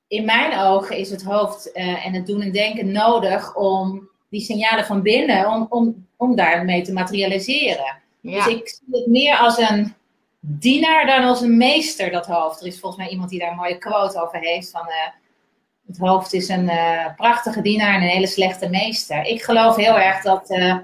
in 0.08 0.24
mijn 0.24 0.58
ogen 0.58 0.96
is 0.96 1.10
het 1.10 1.22
hoofd 1.22 1.70
uh, 1.74 2.06
en 2.06 2.12
het 2.14 2.26
doen 2.26 2.40
en 2.40 2.52
denken 2.52 2.92
nodig 2.92 3.54
om 3.54 4.08
die 4.28 4.40
signalen 4.40 4.84
van 4.84 5.02
binnen, 5.02 5.48
om, 5.48 5.66
om, 5.68 6.06
om 6.16 6.36
daarmee 6.36 6.82
te 6.82 6.92
materialiseren. 6.92 7.98
Ja. 8.20 8.44
Dus 8.44 8.54
ik 8.54 8.68
zie 8.68 8.98
het 9.00 9.06
meer 9.06 9.36
als 9.36 9.58
een 9.58 9.94
dienaar 10.40 11.06
dan 11.06 11.24
als 11.24 11.40
een 11.40 11.56
meester, 11.56 12.10
dat 12.10 12.26
hoofd. 12.26 12.60
Er 12.60 12.66
is 12.66 12.80
volgens 12.80 13.02
mij 13.02 13.10
iemand 13.10 13.30
die 13.30 13.38
daar 13.38 13.50
een 13.50 13.56
mooie 13.56 13.78
quote 13.78 14.22
over 14.22 14.38
heeft 14.38 14.70
van... 14.70 14.86
Uh, 14.88 15.24
het 15.86 15.98
hoofd 15.98 16.32
is 16.32 16.48
een 16.48 16.64
uh, 16.64 17.06
prachtige 17.16 17.62
dienaar 17.62 17.94
en 17.94 18.02
een 18.02 18.08
hele 18.08 18.26
slechte 18.26 18.68
meester. 18.68 19.24
Ik 19.24 19.42
geloof 19.42 19.76
heel 19.76 19.98
erg 19.98 20.22
dat 20.22 20.50
uh, 20.50 20.76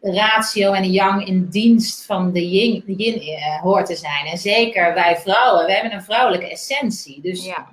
de 0.00 0.12
ratio 0.12 0.72
en 0.72 0.82
de 0.82 0.90
yang 0.90 1.26
in 1.26 1.48
dienst 1.48 2.06
van 2.06 2.32
de 2.32 2.48
yin, 2.48 2.82
de 2.86 2.94
yin 2.94 3.22
uh, 3.22 3.60
hoort 3.60 3.86
te 3.86 3.96
zijn. 3.96 4.26
En 4.26 4.38
zeker 4.38 4.94
wij 4.94 5.16
vrouwen, 5.16 5.66
we 5.66 5.72
hebben 5.72 5.92
een 5.92 6.02
vrouwelijke 6.02 6.50
essentie. 6.50 7.20
Dus 7.20 7.44
ja. 7.44 7.68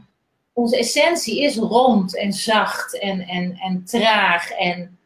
onze 0.53 0.77
essentie 0.77 1.43
is 1.43 1.55
rond 1.55 2.17
en 2.17 2.33
zacht 2.33 2.99
en, 2.99 3.27
en, 3.27 3.57
en 3.61 3.83
traag 3.85 4.51
en 4.51 4.97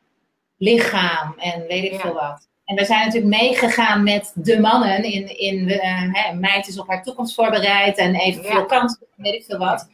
lichaam 0.58 1.34
en 1.38 1.68
weet 1.68 1.84
ik 1.84 1.92
ja. 1.92 2.00
veel 2.00 2.14
wat. 2.14 2.48
En 2.66 2.76
we 2.76 2.86
zijn 2.86 3.06
natuurlijk 3.06 3.42
meegegaan 3.42 4.04
met 4.04 4.32
de 4.36 4.60
mannen 4.60 5.04
in, 5.04 5.38
in 5.38 5.70
hè, 5.70 6.34
meid 6.34 6.68
is 6.68 6.80
op 6.80 6.88
haar 6.88 7.04
toekomst 7.04 7.36
voorbereid 7.36 7.98
en 7.98 8.16
evenveel 8.16 8.60
ja. 8.60 8.66
kansen, 8.66 9.08
weet 9.16 9.34
ik 9.34 9.44
veel 9.44 9.58
wat. 9.58 9.88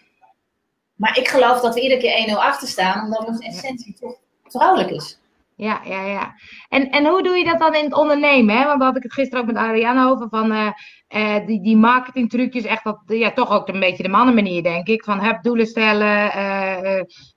Maar 0.96 1.18
ik 1.18 1.28
geloof 1.28 1.62
dat 1.62 1.74
we 1.74 1.82
iedere 1.82 2.02
keer 2.02 2.36
1-0 2.36 2.38
achter 2.38 2.68
staan, 2.68 3.04
omdat 3.04 3.28
onze 3.28 3.48
essentie 3.48 3.98
toch 4.00 4.16
vrouwelijk 4.44 4.90
is. 4.90 5.20
Ja, 5.58 5.82
ja, 5.84 6.06
ja. 6.06 6.34
En, 6.70 6.90
en 6.90 7.06
hoe 7.06 7.24
doe 7.24 7.38
je 7.38 7.46
dat 7.46 7.60
dan 7.60 7.76
in 7.76 7.84
het 7.84 7.94
ondernemen? 7.94 8.58
Hè? 8.58 8.66
Want 8.66 8.80
daar 8.80 8.88
had 8.88 8.98
ik 8.98 9.04
het 9.04 9.14
gisteren 9.14 9.42
ook 9.42 9.48
met 9.48 9.56
Ariane 9.56 10.10
over. 10.10 10.30
Van 10.30 10.52
uh, 10.52 10.72
uh, 11.10 11.46
die, 11.46 11.62
die 11.62 11.78
marketingtrucjes, 11.78 12.64
echt 12.64 12.84
dat, 12.84 13.00
ja, 13.06 13.32
toch 13.32 13.50
ook 13.50 13.68
een 13.68 13.80
beetje 13.80 14.04
de 14.04 14.10
mannenmanier, 14.10 14.64
denk 14.64 14.88
ik. 14.88 15.04
Van 15.04 15.20
heb 15.20 15.44
doelen 15.44 15.66
stellen, 15.66 16.32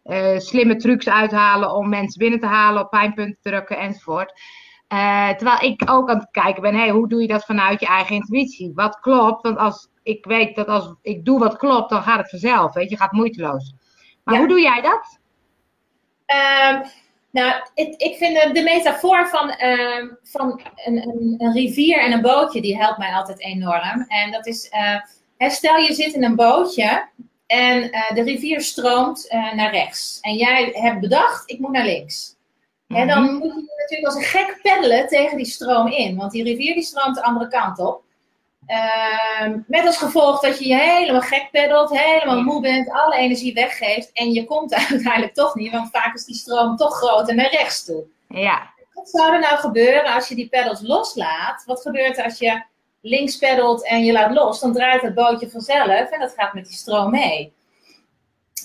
uh, 0.03 0.39
slimme 0.39 0.77
trucs 0.77 1.09
uithalen 1.09 1.75
om 1.75 1.89
mensen 1.89 2.19
binnen 2.19 2.41
te 2.41 2.47
halen, 2.47 2.83
op 2.83 2.91
pijnpunten 2.91 3.39
drukken 3.43 3.79
enzovoort. 3.79 4.33
Terwijl 5.37 5.61
ik 5.61 5.91
ook 5.91 6.11
aan 6.11 6.19
het 6.19 6.31
kijken 6.31 6.63
ben, 6.63 6.75
hey, 6.75 6.91
hoe 6.91 7.09
doe 7.09 7.21
je 7.21 7.29
dat 7.29 7.45
vanuit 7.45 7.81
je 7.81 7.87
eigen 7.87 8.15
intuïtie? 8.15 8.73
Wat 8.75 9.01
klopt? 9.01 9.43
Want 9.43 9.59
als 9.59 9.89
ik 10.09 10.25
weet 10.25 10.57
dat 10.57 10.67
als 10.67 10.95
ik 11.03 11.25
doe 11.25 11.39
wat 11.39 11.57
klopt, 11.57 11.91
dan 11.91 12.03
gaat 12.03 12.19
het 12.19 12.31
vanzelf. 12.31 12.75
Weet 12.75 12.91
je, 12.91 12.97
gaat 12.97 13.13
moeiteloos. 13.13 13.75
Maar 14.25 14.39
hoe 14.39 14.49
doe 14.49 14.61
jij 14.61 14.81
dat? 14.81 15.19
Uh, 16.27 16.81
nou, 17.31 17.63
ik, 17.75 17.95
ik 17.97 18.17
vind 18.17 18.55
de, 18.55 18.63
metafoor 18.63 19.29
van, 19.29 19.49
uh, 19.49 20.13
van 20.23 20.61
een, 20.85 20.97
een, 20.97 21.35
een, 21.39 21.53
rivier 21.53 21.99
en 21.99 22.13
een 22.13 22.23
bootje, 22.23 22.61
die 22.61 22.77
helpt 22.77 22.99
mij 22.99 23.13
altijd 23.13 23.41
enorm. 23.41 24.05
En 24.09 24.31
dat 24.31 24.47
is, 24.47 24.71
uh, 25.39 25.51
stel 25.51 25.77
je 25.77 25.95
zit 25.95 26.13
in 26.13 26.25
een 26.25 26.37
bootje 26.37 27.09
en 27.47 27.83
uh, 27.83 28.11
de 28.15 28.23
rivier 28.23 28.61
stroomt 28.61 29.27
naar 29.31 29.71
rechts. 29.71 30.19
En 30.21 30.35
jij 30.35 30.71
hebt 30.73 31.01
bedacht, 31.01 31.51
ik 31.51 31.59
moet 31.59 31.73
naar 31.73 31.85
links. 31.85 32.37
En 32.89 33.09
dan 33.09 33.23
mhm. 33.23 33.35
moet 33.35 33.53
je 33.53 33.75
natuurlijk 33.79 34.07
als 34.07 34.15
een 34.15 34.23
gek 34.23 34.59
peddelen 34.63 35.07
tegen 35.07 35.37
die 35.37 35.47
stroom 35.47 35.87
in. 35.87 36.17
Want 36.17 36.33
die 36.33 36.45
rivier 36.45 36.75
die 36.75 36.83
stroomt 36.83 37.15
de 37.15 37.23
andere 37.23 37.49
kant 37.49 37.79
op. 37.79 38.07
Ehm, 38.69 39.59
met 39.67 39.87
als 39.87 39.97
gevolg 39.97 40.41
dat 40.41 40.59
je 40.59 40.69
je 40.69 40.77
helemaal 40.77 41.21
gek 41.21 41.49
peddelt, 41.51 41.99
helemaal 41.99 42.43
moe 42.43 42.61
bent, 42.61 42.91
alle 42.91 43.17
energie 43.17 43.55
weggeeft 43.55 44.13
en 44.13 44.33
je 44.33 44.45
komt 44.45 44.75
uiteindelijk 44.91 45.35
toch 45.35 45.55
niet, 45.55 45.73
want 45.73 45.91
vaak 45.91 46.15
is 46.15 46.25
die 46.25 46.35
stroom 46.35 46.77
toch 46.77 46.97
groter 46.97 47.35
naar 47.35 47.51
rechts 47.51 47.85
toe. 47.85 48.05
Ja. 48.29 48.71
Wat 48.93 49.09
zou 49.09 49.33
er 49.33 49.41
nou 49.41 49.57
gebeuren 49.57 50.13
als 50.13 50.29
je 50.29 50.35
die 50.35 50.49
peddels 50.49 50.81
loslaat? 50.83 51.63
Wat 51.67 51.83
gebeurt 51.83 52.19
er 52.19 52.25
als 52.25 52.39
je 52.39 52.63
links 53.01 53.37
peddelt 53.37 53.87
en 53.87 54.05
je 54.05 54.13
laat 54.13 54.35
los? 54.35 54.61
Dan 54.61 54.73
draait 54.73 55.03
het 55.03 55.15
bootje 55.15 55.51
vanzelf 55.51 56.11
en 56.11 56.21
dat 56.21 56.35
gaat 56.37 56.55
met 56.55 56.67
die 56.67 56.77
stroom 56.77 57.11
mee. 57.11 57.53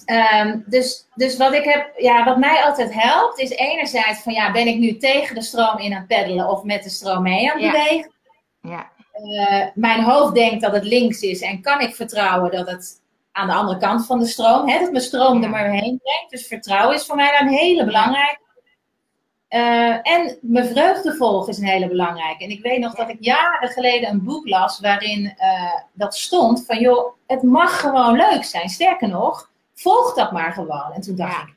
Ehm, 0.06 0.60
dus, 0.66 1.08
dus 1.16 1.38
wat 1.38 1.54
ik 1.54 1.64
heb, 1.64 1.92
ja, 1.98 2.24
wat 2.24 2.38
mij 2.38 2.64
altijd 2.64 2.94
helpt, 2.94 3.40
is 3.40 3.50
enerzijds 3.50 4.22
van 4.22 4.34
ja, 4.34 4.52
ben 4.52 4.68
ik 4.68 4.78
nu 4.78 4.98
tegen 4.98 5.36
de 5.36 5.42
stroom 5.42 5.78
in 5.78 5.94
aan 5.94 5.98
het 5.98 6.08
peddelen 6.08 6.50
of 6.50 6.64
met 6.64 6.84
de 6.84 6.90
stroom 6.90 7.22
mee 7.22 7.52
aan 7.52 7.62
het 7.62 7.72
bewegen? 7.72 8.12
Ja. 8.62 8.92
Uh, 9.14 9.66
mijn 9.74 10.04
hoofd 10.04 10.34
denkt 10.34 10.62
dat 10.62 10.74
het 10.74 10.84
links 10.84 11.22
is 11.22 11.42
en 11.42 11.62
kan 11.62 11.82
ik 11.82 11.96
vertrouwen 11.96 12.52
dat 12.52 12.68
het 12.70 13.02
aan 13.32 13.48
de 13.48 13.54
andere 13.54 13.80
kant 13.80 14.06
van 14.06 14.20
de 14.20 14.26
stroom, 14.26 14.70
hè, 14.70 14.80
dat 14.80 14.92
mijn 14.92 15.04
stroom 15.04 15.44
er 15.44 15.50
maar 15.50 15.70
heen 15.70 16.00
brengt. 16.04 16.30
Dus 16.30 16.48
vertrouwen 16.48 16.96
is 16.96 17.06
voor 17.06 17.16
mij 17.16 17.40
een 17.42 17.48
hele 17.48 17.86
belangrijke. 17.86 18.42
Uh, 19.50 20.14
en 20.14 20.38
mijn 20.42 20.68
vreugde 20.68 21.16
volgen 21.16 21.50
is 21.50 21.58
een 21.58 21.68
hele 21.68 21.88
belangrijke. 21.88 22.44
En 22.44 22.50
ik 22.50 22.62
weet 22.62 22.80
nog 22.80 22.96
dat 22.96 23.10
ik 23.10 23.18
jaren 23.20 23.70
geleden 23.70 24.10
een 24.10 24.24
boek 24.24 24.48
las 24.48 24.80
waarin 24.80 25.36
uh, 25.40 25.74
dat 25.94 26.16
stond 26.16 26.66
van 26.66 26.80
joh, 26.80 27.14
het 27.28 27.44
mag 27.44 27.80
gewoon 27.80 28.16
leuk 28.16 28.44
zijn. 28.44 28.70
Sterker 28.70 29.08
nog, 29.08 29.50
volg 29.74 30.14
dat 30.14 30.32
maar 30.32 30.52
gewoon. 30.52 30.92
En 30.94 31.02
toen 31.02 31.16
dacht 31.16 31.48
ik, 31.48 31.56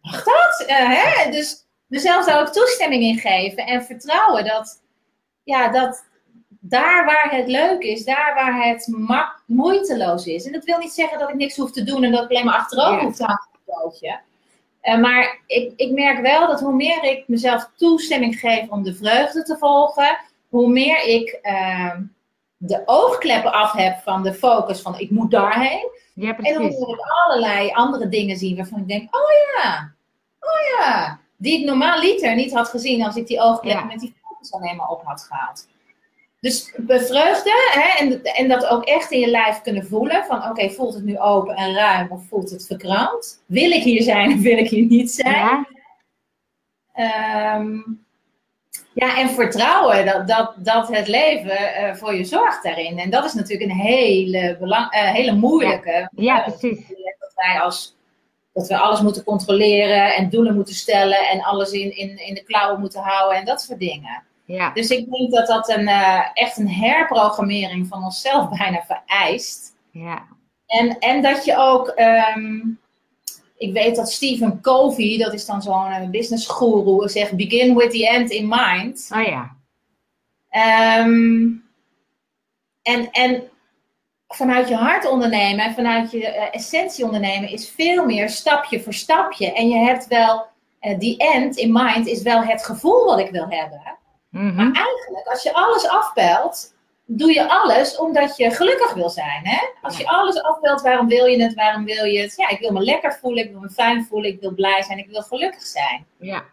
mag 0.00 0.24
dat? 0.24 0.64
hè? 0.66 1.30
Dus 1.30 1.66
mezelf 1.86 2.26
daar 2.26 2.40
ook 2.40 2.52
toestemming 2.52 3.02
in 3.02 3.18
geven 3.18 3.66
en 3.66 3.84
vertrouwen 3.84 4.44
dat, 4.44 4.82
ja, 5.44 5.68
dat, 5.68 6.04
daar 6.68 7.04
waar 7.04 7.28
het 7.30 7.46
leuk 7.46 7.82
is, 7.82 8.04
daar 8.04 8.32
waar 8.34 8.66
het 8.66 8.92
moeiteloos 9.46 10.26
is. 10.26 10.46
En 10.46 10.52
dat 10.52 10.64
wil 10.64 10.78
niet 10.78 10.92
zeggen 10.92 11.18
dat 11.18 11.28
ik 11.28 11.34
niks 11.34 11.56
hoef 11.56 11.70
te 11.70 11.84
doen 11.84 12.04
en 12.04 12.12
dat 12.12 12.24
ik 12.24 12.30
alleen 12.30 12.44
maar 12.44 12.54
achterover 12.58 13.02
hoef 13.02 13.16
te 13.16 13.24
hangen. 13.24 14.24
Uh, 14.82 15.00
maar 15.00 15.42
ik, 15.46 15.72
ik 15.76 15.90
merk 15.90 16.20
wel 16.20 16.46
dat 16.46 16.60
hoe 16.60 16.74
meer 16.74 17.04
ik 17.04 17.28
mezelf 17.28 17.70
toestemming 17.76 18.38
geef 18.38 18.68
om 18.68 18.82
de 18.82 18.94
vreugde 18.94 19.42
te 19.42 19.56
volgen, 19.58 20.18
hoe 20.48 20.68
meer 20.68 21.04
ik 21.04 21.38
uh, 21.42 21.94
de 22.56 22.82
oogkleppen 22.86 23.52
af 23.52 23.72
heb 23.72 23.98
van 23.98 24.22
de 24.22 24.34
focus 24.34 24.80
van 24.80 24.98
ik 24.98 25.10
moet 25.10 25.30
daarheen. 25.30 25.90
Ja, 26.14 26.36
en 26.36 26.54
dan 26.54 26.62
moet 26.62 26.88
ik 26.88 27.00
allerlei 27.24 27.70
andere 27.72 28.08
dingen 28.08 28.36
zien 28.36 28.56
waarvan 28.56 28.78
ik 28.78 28.88
denk, 28.88 29.16
oh 29.16 29.62
ja, 29.62 29.92
oh 30.40 30.78
ja. 30.78 31.20
Die 31.36 31.60
ik 31.60 31.66
normaal 31.66 31.98
liter 31.98 32.34
niet 32.34 32.52
had 32.52 32.68
gezien 32.68 33.04
als 33.04 33.16
ik 33.16 33.26
die 33.26 33.40
oogkleppen 33.40 33.86
met 33.86 34.00
die 34.00 34.14
focus 34.22 34.52
alleen 34.52 34.76
maar 34.76 34.88
op 34.88 35.02
had 35.04 35.22
gehaald. 35.22 35.68
Dus 36.40 36.72
bevreugde 36.76 37.70
hè, 37.72 38.04
en, 38.04 38.22
en 38.22 38.48
dat 38.48 38.66
ook 38.66 38.84
echt 38.84 39.10
in 39.10 39.20
je 39.20 39.30
lijf 39.30 39.60
kunnen 39.60 39.86
voelen. 39.86 40.24
Van 40.24 40.48
oké, 40.48 40.70
voelt 40.70 40.94
het 40.94 41.04
nu 41.04 41.18
open 41.18 41.54
en 41.54 41.74
ruim 41.74 42.10
of 42.10 42.26
voelt 42.28 42.50
het 42.50 42.66
verkrampt? 42.66 43.42
Wil 43.46 43.70
ik 43.70 43.82
hier 43.82 44.02
zijn 44.02 44.32
of 44.32 44.40
wil 44.40 44.58
ik 44.58 44.68
hier 44.68 44.84
niet 44.84 45.10
zijn? 45.10 45.34
Ja, 45.34 45.66
ehm, 46.92 47.78
ja 48.94 49.18
en 49.18 49.28
vertrouwen 49.30 50.06
dat, 50.06 50.28
dat, 50.28 50.54
dat 50.56 50.88
het 50.88 51.08
leven 51.08 51.58
uh, 51.80 51.94
voor 51.94 52.14
je 52.14 52.24
zorgt 52.24 52.62
daarin. 52.62 52.98
En 52.98 53.10
dat 53.10 53.24
is 53.24 53.34
natuurlijk 53.34 53.70
een 53.70 53.76
hele, 53.76 54.56
belang, 54.60 54.94
uh, 54.94 55.00
hele 55.00 55.32
moeilijke. 55.32 56.10
Ja, 56.14 56.40
precies. 56.40 56.86
Dat 57.18 57.32
wij 57.34 57.60
als 57.60 57.96
dat 58.52 58.68
we 58.68 58.76
alles 58.76 59.00
moeten 59.00 59.24
controleren 59.24 60.14
en 60.14 60.28
doelen 60.28 60.54
moeten 60.54 60.74
stellen 60.74 61.28
en 61.28 61.42
alles 61.42 61.70
in, 61.70 61.96
in, 61.96 62.18
in 62.18 62.34
de 62.34 62.42
klauwen 62.42 62.80
moeten 62.80 63.00
houden 63.00 63.38
en 63.38 63.44
dat 63.44 63.60
soort 63.60 63.78
dingen. 63.78 64.25
Ja. 64.46 64.70
Dus 64.70 64.88
ik 64.88 65.10
denk 65.10 65.30
dat 65.30 65.46
dat 65.46 65.68
een, 65.68 65.88
uh, 65.88 66.20
echt 66.34 66.56
een 66.56 66.70
herprogrammering 66.70 67.86
van 67.86 68.04
onszelf 68.04 68.48
bijna 68.58 68.84
vereist. 68.86 69.74
Ja. 69.90 70.26
En, 70.66 70.98
en 70.98 71.22
dat 71.22 71.44
je 71.44 71.56
ook, 71.56 71.94
um, 72.36 72.80
ik 73.56 73.72
weet 73.72 73.96
dat 73.96 74.12
Stephen 74.12 74.60
Covey, 74.60 75.18
dat 75.18 75.32
is 75.32 75.46
dan 75.46 75.62
zo'n 75.62 75.90
uh, 75.90 76.10
business 76.10 76.48
guru, 76.48 77.08
zegt 77.08 77.36
begin 77.36 77.76
with 77.76 77.90
the 77.90 78.08
end 78.08 78.30
in 78.30 78.48
mind. 78.48 79.10
Oh 79.14 79.22
ja. 79.22 79.54
Um, 81.00 81.64
en, 82.82 83.10
en 83.10 83.42
vanuit 84.28 84.68
je 84.68 84.74
hart 84.74 85.10
ondernemen 85.10 85.64
en 85.64 85.74
vanuit 85.74 86.10
je 86.10 86.18
uh, 86.18 86.54
essentie 86.54 87.04
ondernemen 87.04 87.48
is 87.48 87.70
veel 87.70 88.04
meer 88.04 88.28
stapje 88.28 88.80
voor 88.80 88.94
stapje. 88.94 89.52
En 89.52 89.68
je 89.68 89.78
hebt 89.78 90.06
wel, 90.06 90.46
die 90.98 91.16
end 91.16 91.56
in 91.56 91.72
mind 91.72 92.06
is 92.06 92.22
wel 92.22 92.42
het 92.42 92.64
gevoel 92.64 93.04
wat 93.04 93.18
ik 93.18 93.30
wil 93.30 93.46
hebben. 93.48 93.96
Mhm. 94.36 94.54
Maar 94.54 94.72
eigenlijk, 94.72 95.26
als 95.26 95.42
je 95.42 95.54
alles 95.54 95.88
afbelt, 95.88 96.74
doe 97.04 97.32
je 97.32 97.48
alles 97.48 97.96
omdat 97.96 98.36
je 98.36 98.50
gelukkig 98.50 98.94
wil 98.94 99.10
zijn. 99.10 99.46
Hè? 99.46 99.58
Als 99.82 99.96
je 99.96 100.08
alles 100.08 100.42
afbelt, 100.42 100.82
waarom 100.82 101.08
wil 101.08 101.24
je 101.24 101.42
het? 101.42 101.54
Waarom 101.54 101.84
wil 101.84 102.04
je 102.04 102.20
het? 102.20 102.36
Ja, 102.36 102.48
ik 102.48 102.58
wil 102.58 102.72
me 102.72 102.80
lekker 102.80 103.18
voelen, 103.20 103.44
ik 103.44 103.50
wil 103.50 103.60
me 103.60 103.70
fijn 103.70 104.04
voelen, 104.04 104.30
ik 104.30 104.40
wil 104.40 104.54
blij 104.54 104.82
zijn, 104.82 104.98
ik 104.98 105.08
wil 105.08 105.22
gelukkig 105.22 105.62
zijn. 105.62 106.06
Ja. 106.18 106.44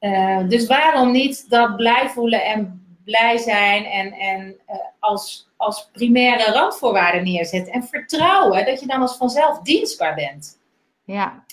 Uh, 0.00 0.48
dus 0.48 0.66
waarom 0.66 1.10
niet 1.10 1.50
dat 1.50 1.76
blij 1.76 2.08
voelen 2.08 2.44
en 2.44 2.86
blij 3.04 3.38
zijn 3.38 3.84
en, 3.84 4.12
en 4.12 4.56
uh, 4.70 4.76
als, 4.98 5.48
als 5.56 5.88
primaire 5.92 6.52
randvoorwaarden 6.52 7.24
neerzetten 7.24 7.72
en 7.72 7.82
vertrouwen 7.82 8.66
dat 8.66 8.80
je 8.80 8.86
dan 8.86 9.00
als 9.00 9.16
vanzelf 9.16 9.60
dienstbaar 9.60 10.14
bent. 10.14 10.58
Ja. 11.04 11.44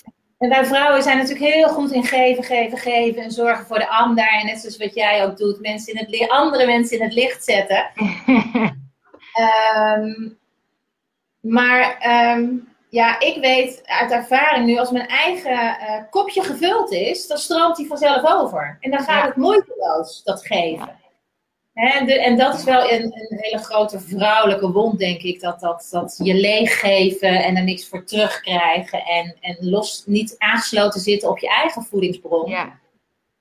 En 0.44 0.50
wij 0.50 0.64
vrouwen 0.64 1.02
zijn 1.02 1.16
natuurlijk 1.16 1.54
heel 1.54 1.68
goed 1.68 1.92
in 1.92 2.04
geven, 2.04 2.44
geven, 2.44 2.78
geven 2.78 3.22
en 3.22 3.30
zorgen 3.30 3.66
voor 3.66 3.78
de 3.78 3.88
ander. 3.88 4.28
En 4.28 4.46
net 4.46 4.60
zoals 4.60 4.76
wat 4.76 4.94
jij 4.94 5.24
ook 5.24 5.36
doet, 5.36 5.60
mensen 5.60 5.94
in 5.94 6.06
het 6.06 6.30
andere 6.30 6.66
mensen 6.66 6.98
in 6.98 7.04
het 7.04 7.14
licht 7.14 7.44
zetten. 7.44 7.90
um, 9.98 10.38
maar 11.56 11.96
um, 12.36 12.68
ja, 12.88 13.20
ik 13.20 13.40
weet 13.40 13.82
uit 13.84 14.10
ervaring 14.10 14.66
nu, 14.66 14.76
als 14.76 14.90
mijn 14.90 15.08
eigen 15.08 15.52
uh, 15.52 16.02
kopje 16.10 16.42
gevuld 16.42 16.92
is, 16.92 17.26
dan 17.26 17.38
stroomt 17.38 17.76
hij 17.76 17.86
vanzelf 17.86 18.24
over. 18.24 18.76
En 18.80 18.90
dan 18.90 19.00
gaat 19.00 19.22
ja. 19.22 19.26
het 19.26 19.36
moeiteloos, 19.36 20.22
dat 20.22 20.46
geven. 20.46 20.96
En, 21.74 22.06
de, 22.06 22.20
en, 22.20 22.36
dat 22.36 22.54
is 22.54 22.64
wel 22.64 22.90
een, 22.90 23.02
een, 23.02 23.38
hele 23.40 23.58
grote 23.58 24.00
vrouwelijke 24.00 24.70
wond, 24.70 24.98
denk 24.98 25.20
ik. 25.22 25.40
Dat, 25.40 25.60
dat, 25.60 25.88
dat 25.90 26.20
je 26.22 26.34
leeggeven 26.34 27.44
en 27.44 27.56
er 27.56 27.64
niks 27.64 27.88
voor 27.88 28.04
terugkrijgen. 28.04 29.04
En, 29.04 29.36
en 29.40 29.56
los, 29.60 30.02
niet 30.06 30.34
aangesloten 30.38 31.00
zitten 31.00 31.28
op 31.28 31.38
je 31.38 31.48
eigen 31.48 31.82
voedingsbron. 31.82 32.50
Ja. 32.50 32.78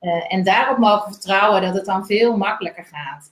Uh, 0.02 0.34
en 0.34 0.44
daarop 0.44 0.78
mogen 0.78 1.12
vertrouwen 1.12 1.62
dat 1.62 1.74
het 1.74 1.86
dan 1.86 2.06
veel 2.06 2.38
makkelijker 2.38 2.86
gaat. 2.86 3.32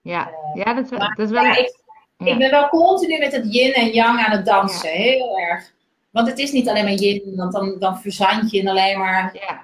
Ja, 0.00 0.30
uh, 0.30 0.64
ja 0.64 0.74
dat, 0.74 0.84
is 0.84 0.90
wel, 0.90 0.98
dat 0.98 1.18
is 1.18 1.30
wel... 1.30 1.42
Ja, 1.42 1.56
ik, 1.56 1.82
ja. 2.18 2.26
ik, 2.26 2.38
ben 2.38 2.50
wel 2.50 2.68
continu 2.68 3.18
met 3.18 3.32
het 3.32 3.54
yin 3.54 3.72
en 3.72 3.90
yang 3.90 4.18
aan 4.18 4.36
het 4.36 4.46
dansen. 4.46 4.90
Heel 4.90 5.38
erg. 5.38 5.72
Want 6.10 6.28
het 6.28 6.38
is 6.38 6.52
niet 6.52 6.68
alleen 6.68 6.84
maar 6.84 6.92
yin, 6.92 7.36
want 7.36 7.52
dan, 7.52 7.76
dan 7.78 8.00
verzand 8.00 8.50
je 8.50 8.58
in 8.58 8.68
alleen 8.68 8.98
maar... 8.98 9.30
Ja. 9.40 9.62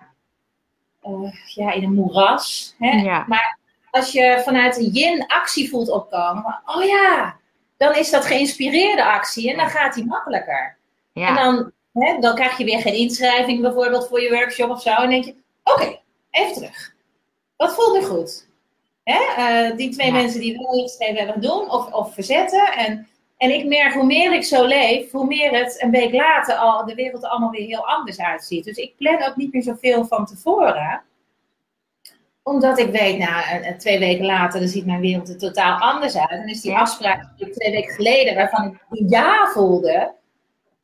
Uh, 1.10 1.32
ja, 1.44 1.72
in 1.72 1.82
een 1.82 1.94
moeras. 1.94 2.74
Hè? 2.78 3.02
Maar 3.26 3.58
als 3.96 4.12
je 4.12 4.40
vanuit 4.44 4.74
de 4.74 4.90
yin 4.90 5.26
actie 5.26 5.68
voelt 5.68 5.90
opkomen, 5.90 6.60
oh 6.64 6.84
ja, 6.84 7.36
dan 7.76 7.94
is 7.94 8.10
dat 8.10 8.24
geïnspireerde 8.24 9.04
actie 9.04 9.50
en 9.50 9.56
dan 9.56 9.68
gaat 9.68 9.94
die 9.94 10.06
makkelijker. 10.06 10.76
Ja. 11.12 11.28
En 11.28 11.34
dan, 11.34 11.72
hè, 11.92 12.18
dan 12.18 12.34
krijg 12.34 12.58
je 12.58 12.64
weer 12.64 12.80
geen 12.80 12.94
inschrijving 12.94 13.60
bijvoorbeeld 13.60 14.08
voor 14.08 14.20
je 14.20 14.30
workshop 14.30 14.70
of 14.70 14.82
zo. 14.82 14.90
En 14.90 15.10
denk 15.10 15.24
je, 15.24 15.34
oké, 15.64 15.98
even 16.30 16.54
terug. 16.54 16.94
Wat 17.56 17.74
voelt 17.74 17.98
nu 17.98 18.04
goed? 18.04 18.48
Hè? 19.04 19.20
Uh, 19.38 19.76
die 19.76 19.90
twee 19.90 20.06
ja. 20.06 20.12
mensen 20.12 20.40
die 20.40 20.58
wel 20.58 20.78
ingeschreven 20.78 21.16
hebben 21.16 21.40
doen 21.40 21.70
of, 21.70 21.92
of 21.92 22.14
verzetten. 22.14 22.72
En, 22.72 23.08
en 23.36 23.54
ik 23.54 23.66
merk 23.66 23.92
hoe 23.92 24.06
meer 24.06 24.32
ik 24.32 24.44
zo 24.44 24.64
leef, 24.64 25.10
hoe 25.10 25.26
meer 25.26 25.58
het 25.58 25.82
een 25.82 25.90
week 25.90 26.12
later 26.12 26.54
al 26.54 26.84
de 26.84 26.94
wereld 26.94 27.22
er 27.22 27.28
allemaal 27.28 27.50
weer 27.50 27.66
heel 27.66 27.86
anders 27.86 28.20
uitziet. 28.20 28.64
Dus 28.64 28.76
ik 28.76 28.96
plan 28.96 29.22
ook 29.22 29.36
niet 29.36 29.52
meer 29.52 29.62
zoveel 29.62 30.04
van 30.04 30.26
tevoren 30.26 31.02
omdat 32.48 32.78
ik 32.78 32.90
weet, 32.90 33.18
nou, 33.18 33.76
twee 33.76 33.98
weken 33.98 34.24
later, 34.24 34.60
dan 34.60 34.68
ziet 34.68 34.86
mijn 34.86 35.00
wereld 35.00 35.28
er 35.28 35.38
totaal 35.38 35.78
anders 35.78 36.16
uit. 36.16 36.30
En 36.30 36.48
is 36.48 36.60
die 36.60 36.76
afspraak 36.76 37.24
die 37.36 37.50
twee 37.50 37.70
weken 37.70 37.94
geleden, 37.94 38.34
waarvan 38.34 38.66
ik 38.66 38.98
een 38.98 39.08
ja 39.08 39.46
voelde, 39.52 40.12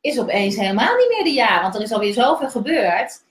is 0.01 0.19
opeens 0.19 0.55
helemaal 0.55 0.95
niet 0.95 1.09
meer 1.09 1.23
de 1.23 1.33
ja. 1.33 1.61
Want 1.61 1.75
er 1.75 1.81
is 1.81 1.91
alweer 1.91 2.13
zoveel 2.13 2.49
gebeurd. 2.49 3.23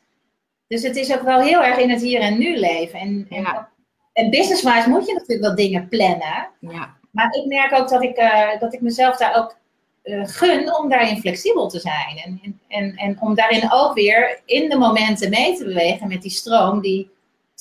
Dus 0.69 0.83
het 0.83 0.97
is 0.97 1.15
ook 1.15 1.23
wel 1.23 1.41
heel 1.41 1.65
erg 1.65 1.79
in 1.79 1.91
het 1.91 2.03
hier 2.03 2.21
en 2.21 2.39
nu 2.39 2.59
leven. 2.59 2.99
En, 2.99 3.27
en 3.31 3.43
ja. 3.43 3.69
en 4.12 4.31
business-wise 4.31 4.89
moet 4.89 5.07
je 5.07 5.12
natuurlijk 5.12 5.47
wel 5.47 5.55
dingen 5.55 5.89
plannen. 5.89 6.49
Ja. 6.61 6.97
Maar 7.11 7.35
ik 7.35 7.47
merk 7.47 7.73
ook 7.73 7.89
dat 7.89 8.03
ik, 8.03 8.19
uh, 8.19 8.59
dat 8.59 8.75
ik 8.75 8.81
mezelf 8.81 9.17
daar 9.17 9.37
ook 9.37 9.57
uh, 10.05 10.23
gun 10.27 10.75
om 10.75 10.89
daarin 10.89 11.21
flexibel 11.21 11.69
te 11.69 11.81
zijn. 11.81 12.17
En, 12.25 12.61
en, 12.69 12.97
en 12.97 13.17
om 13.21 13.35
daarin 13.35 13.73
ook 13.73 13.95
weer 13.95 14.41
in 14.45 14.69
de 14.69 14.79
momenten 14.79 15.31
mee 15.31 15.57
te 15.57 15.65
bewegen 15.65 16.09
met 16.09 16.23
die 16.23 16.31
stroom 16.31 16.81
die 16.81 17.11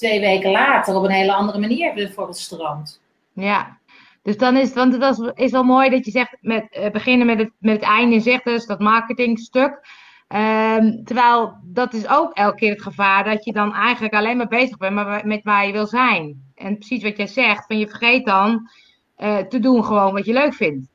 twee 0.02 0.20
weken 0.20 0.52
later 0.52 0.96
op 0.96 1.04
een 1.04 1.12
hele 1.12 1.34
andere 1.34 1.60
manier 1.60 1.94
bijvoorbeeld 1.94 2.38
stroomt. 2.38 3.02
Ja, 3.34 3.78
dus 4.22 4.38
dan 4.38 4.58
is, 4.58 4.74
want 4.74 5.00
dat 5.00 5.32
is, 5.36 5.52
wel 5.52 5.64
mooi 5.64 5.90
dat 5.90 6.06
je 6.06 6.12
zegt, 6.12 6.38
met, 6.42 6.66
uh, 6.72 6.90
beginnen 6.90 7.28
met 7.28 7.38
het, 7.38 7.52
met 7.58 7.76
het 7.76 7.84
einde, 7.84 8.20
zegt 8.20 8.44
dus 8.44 8.66
dat 8.66 8.80
marketingstuk. 8.80 9.80
Um, 10.28 11.04
terwijl 11.04 11.58
dat 11.64 11.94
is 11.94 12.08
ook 12.08 12.34
elke 12.34 12.56
keer 12.56 12.72
het 12.72 12.82
gevaar 12.82 13.24
dat 13.24 13.46
je 13.46 13.54
dan 13.54 13.74
eigenlijk 13.74 14.14
alleen 14.14 14.38
maar 14.38 14.48
bezig 14.48 14.78
bent 14.78 15.24
met 15.24 15.44
waar 15.44 15.66
je 15.66 15.72
wil 15.72 15.88
zijn. 15.88 16.52
En 16.56 16.78
precies 16.78 17.04
wat 17.04 17.18
jij 17.18 17.28
zegt, 17.28 17.66
van 17.66 17.78
je 17.78 17.88
vergeet 17.88 18.26
dan 18.26 18.70
uh, 19.18 19.38
te 19.38 19.60
doen 19.60 19.86
gewoon 19.86 20.14
wat 20.14 20.26
je 20.26 20.34
leuk 20.34 20.54
vindt. 20.54 20.88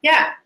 Ja. 0.00 0.36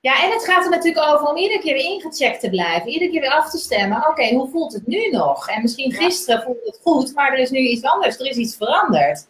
Ja, 0.00 0.22
en 0.22 0.30
het 0.30 0.44
gaat 0.44 0.64
er 0.64 0.70
natuurlijk 0.70 1.06
over 1.06 1.28
om 1.28 1.36
iedere 1.36 1.60
keer 1.60 1.74
weer 1.74 1.84
ingecheckt 1.84 2.40
te 2.40 2.50
blijven. 2.50 2.88
Iedere 2.88 3.10
keer 3.10 3.20
weer 3.20 3.30
af 3.30 3.50
te 3.50 3.58
stemmen. 3.58 4.08
Oké, 4.08 4.34
hoe 4.34 4.48
voelt 4.48 4.72
het 4.72 4.86
nu 4.86 5.10
nog? 5.10 5.48
En 5.48 5.62
misschien 5.62 5.92
gisteren 5.92 6.42
voelde 6.42 6.60
het 6.64 6.80
goed, 6.82 7.14
maar 7.14 7.32
er 7.32 7.38
is 7.38 7.50
nu 7.50 7.58
iets 7.58 7.82
anders. 7.82 8.18
Er 8.18 8.26
is 8.26 8.36
iets 8.36 8.56
veranderd. 8.56 9.26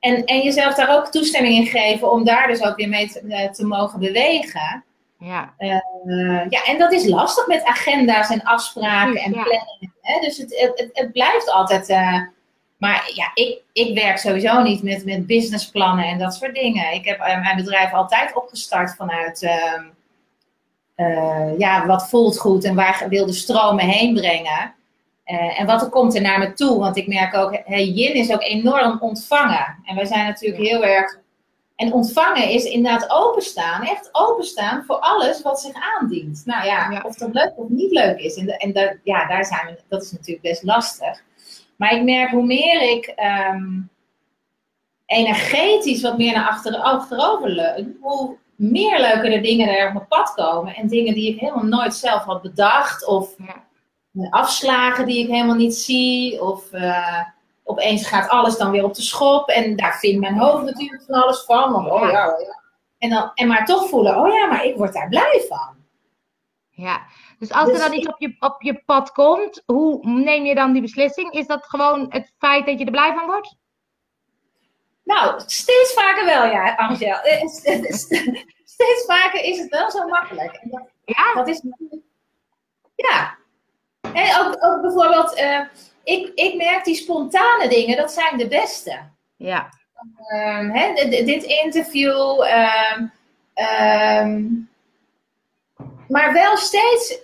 En, 0.00 0.24
en 0.24 0.40
jezelf 0.40 0.74
daar 0.74 0.96
ook 0.96 1.06
toestemming 1.06 1.54
in 1.54 1.66
geven 1.66 2.10
om 2.10 2.24
daar 2.24 2.46
dus 2.46 2.62
ook 2.62 2.76
weer 2.76 2.88
mee 2.88 3.08
te, 3.08 3.22
uh, 3.22 3.50
te 3.50 3.66
mogen 3.66 4.00
bewegen. 4.00 4.84
Ja. 5.18 5.54
Uh, 5.58 6.46
ja, 6.48 6.64
en 6.64 6.78
dat 6.78 6.92
is 6.92 7.06
lastig 7.06 7.46
met 7.46 7.64
agenda's 7.64 8.30
en 8.30 8.42
afspraken 8.42 9.20
en 9.20 9.32
planningen. 9.32 9.94
Hè? 10.00 10.20
Dus 10.20 10.36
het, 10.36 10.72
het, 10.74 10.90
het, 10.92 11.12
blijft 11.12 11.50
altijd. 11.50 11.88
Uh, 11.90 12.20
maar 12.76 13.10
ja, 13.14 13.30
ik, 13.34 13.60
ik 13.72 13.94
werk 13.94 14.18
sowieso 14.18 14.62
niet 14.62 14.82
met, 14.82 15.04
met 15.04 15.26
businessplannen 15.26 16.04
en 16.04 16.18
dat 16.18 16.34
soort 16.34 16.54
dingen. 16.54 16.92
Ik 16.92 17.04
heb 17.04 17.18
uh, 17.18 17.40
mijn 17.40 17.56
bedrijf 17.56 17.92
altijd 17.92 18.34
opgestart 18.34 18.94
vanuit. 18.96 19.48
Ehm, 20.94 21.58
ja, 21.58 21.86
wat 21.86 22.08
voelt 22.08 22.38
goed 22.38 22.64
en 22.64 22.74
waar 22.74 23.06
wil 23.08 23.26
de 23.26 23.32
stromen 23.32 23.84
heen 23.84 24.14
brengen. 24.14 24.74
en 25.56 25.66
wat 25.66 25.82
er 25.82 25.88
komt 25.88 26.14
er 26.14 26.20
naar 26.20 26.38
me 26.38 26.52
toe. 26.52 26.78
Want 26.78 26.96
ik 26.96 27.06
merk 27.06 27.34
ook, 27.34 27.60
hey, 27.64 27.84
Yin 27.84 28.14
is 28.14 28.32
ook 28.32 28.42
enorm 28.42 29.00
ontvangen. 29.00 29.78
En 29.84 29.94
wij 29.94 30.04
zijn 30.04 30.26
natuurlijk 30.26 30.62
heel 30.62 30.84
erg 30.84 31.18
en 31.76 31.92
ontvangen 31.92 32.48
is 32.48 32.64
inderdaad 32.64 33.10
openstaan, 33.10 33.82
echt 33.82 34.08
openstaan 34.12 34.84
voor 34.84 34.96
alles 34.96 35.42
wat 35.42 35.60
zich 35.60 35.72
aandient. 35.74 36.42
Nou 36.44 36.66
ja, 36.66 37.02
of 37.06 37.14
dat 37.16 37.32
leuk 37.32 37.52
of 37.56 37.68
niet 37.68 37.90
leuk 37.90 38.18
is. 38.18 38.36
En, 38.36 38.48
en 38.48 38.72
daar, 38.72 39.00
ja, 39.04 39.26
daar 39.26 39.44
zijn 39.44 39.66
we, 39.66 39.78
dat 39.88 40.02
is 40.02 40.12
natuurlijk 40.12 40.46
best 40.46 40.62
lastig. 40.62 41.22
Maar 41.76 41.92
ik 41.92 42.02
merk 42.02 42.30
hoe 42.30 42.44
meer 42.44 42.82
ik 42.90 43.14
um, 43.52 43.90
energetisch 45.06 46.02
wat 46.02 46.18
meer 46.18 46.32
naar 46.32 46.48
achter, 46.48 46.76
achterover 46.76 47.50
leun, 47.50 47.98
hoe 48.00 48.36
meer 48.56 49.00
leuke 49.00 49.28
de 49.28 49.40
dingen 49.40 49.68
er 49.68 49.86
op 49.86 49.92
mijn 49.92 50.08
pad 50.08 50.34
komen. 50.34 50.74
En 50.74 50.88
dingen 50.88 51.14
die 51.14 51.34
ik 51.34 51.40
helemaal 51.40 51.64
nooit 51.64 51.94
zelf 51.94 52.24
had 52.24 52.42
bedacht. 52.42 53.06
Of 53.06 53.36
afslagen 54.30 55.06
die 55.06 55.22
ik 55.22 55.28
helemaal 55.28 55.56
niet 55.56 55.74
zie. 55.74 56.42
Of... 56.42 56.72
Uh, 56.72 57.20
opeens 57.64 58.06
gaat 58.06 58.28
alles 58.28 58.56
dan 58.56 58.70
weer 58.70 58.84
op 58.84 58.94
de 58.94 59.02
schop. 59.02 59.48
En 59.48 59.76
daar 59.76 59.98
vindt 59.98 60.20
mijn 60.20 60.38
hoofd 60.38 60.64
natuurlijk 60.64 61.02
van 61.02 61.22
alles 61.22 61.44
van. 61.44 61.72
Want, 61.72 61.90
oh 61.90 62.10
ja, 62.10 62.32
oh 62.32 62.40
ja. 62.40 62.62
En, 62.98 63.10
dan, 63.10 63.30
en 63.34 63.48
maar 63.48 63.64
toch 63.64 63.88
voelen, 63.88 64.16
oh 64.16 64.32
ja, 64.32 64.46
maar 64.46 64.64
ik 64.64 64.76
word 64.76 64.92
daar 64.92 65.08
blij 65.08 65.44
van. 65.48 65.76
Ja, 66.70 67.06
dus 67.38 67.52
als 67.52 67.66
er 67.66 67.72
dus 67.72 67.82
dan 67.82 67.92
iets 67.92 68.06
op 68.06 68.20
je, 68.20 68.36
op 68.38 68.62
je 68.62 68.82
pad 68.86 69.12
komt, 69.12 69.62
hoe 69.66 70.06
neem 70.08 70.44
je 70.44 70.54
dan 70.54 70.72
die 70.72 70.82
beslissing? 70.82 71.32
Is 71.32 71.46
dat 71.46 71.66
gewoon 71.66 72.06
het 72.08 72.32
feit 72.38 72.66
dat 72.66 72.78
je 72.78 72.84
er 72.84 72.90
blij 72.90 73.14
van 73.14 73.26
wordt? 73.26 73.56
Nou, 75.04 75.40
steeds 75.46 75.92
vaker 75.92 76.24
wel, 76.24 76.44
ja, 76.44 76.74
Angel. 76.74 77.18
Eh, 78.76 78.86
steeds 78.86 79.04
vaker 79.04 79.44
is 79.44 79.58
het 79.58 79.68
wel 79.68 79.90
zo 79.90 80.06
makkelijk. 80.06 80.60
dat, 80.62 80.82
ja? 81.04 81.34
Dat 81.34 81.48
is. 81.48 81.62
Ja. 82.94 83.36
En 84.00 84.40
ook, 84.40 84.64
ook 84.64 84.80
bijvoorbeeld... 84.80 85.38
Uh, 85.38 85.60
ik, 86.04 86.32
ik 86.34 86.54
merk 86.54 86.84
die 86.84 86.94
spontane 86.94 87.68
dingen, 87.68 87.96
dat 87.96 88.12
zijn 88.12 88.38
de 88.38 88.48
beste. 88.48 88.98
Ja. 89.36 89.68
Um, 90.34 90.70
hè, 90.70 91.08
dit 91.08 91.42
interview. 91.42 92.40
Um, 92.96 93.12
um, 93.54 94.68
maar 96.08 96.32
wel 96.32 96.56
steeds 96.56 97.18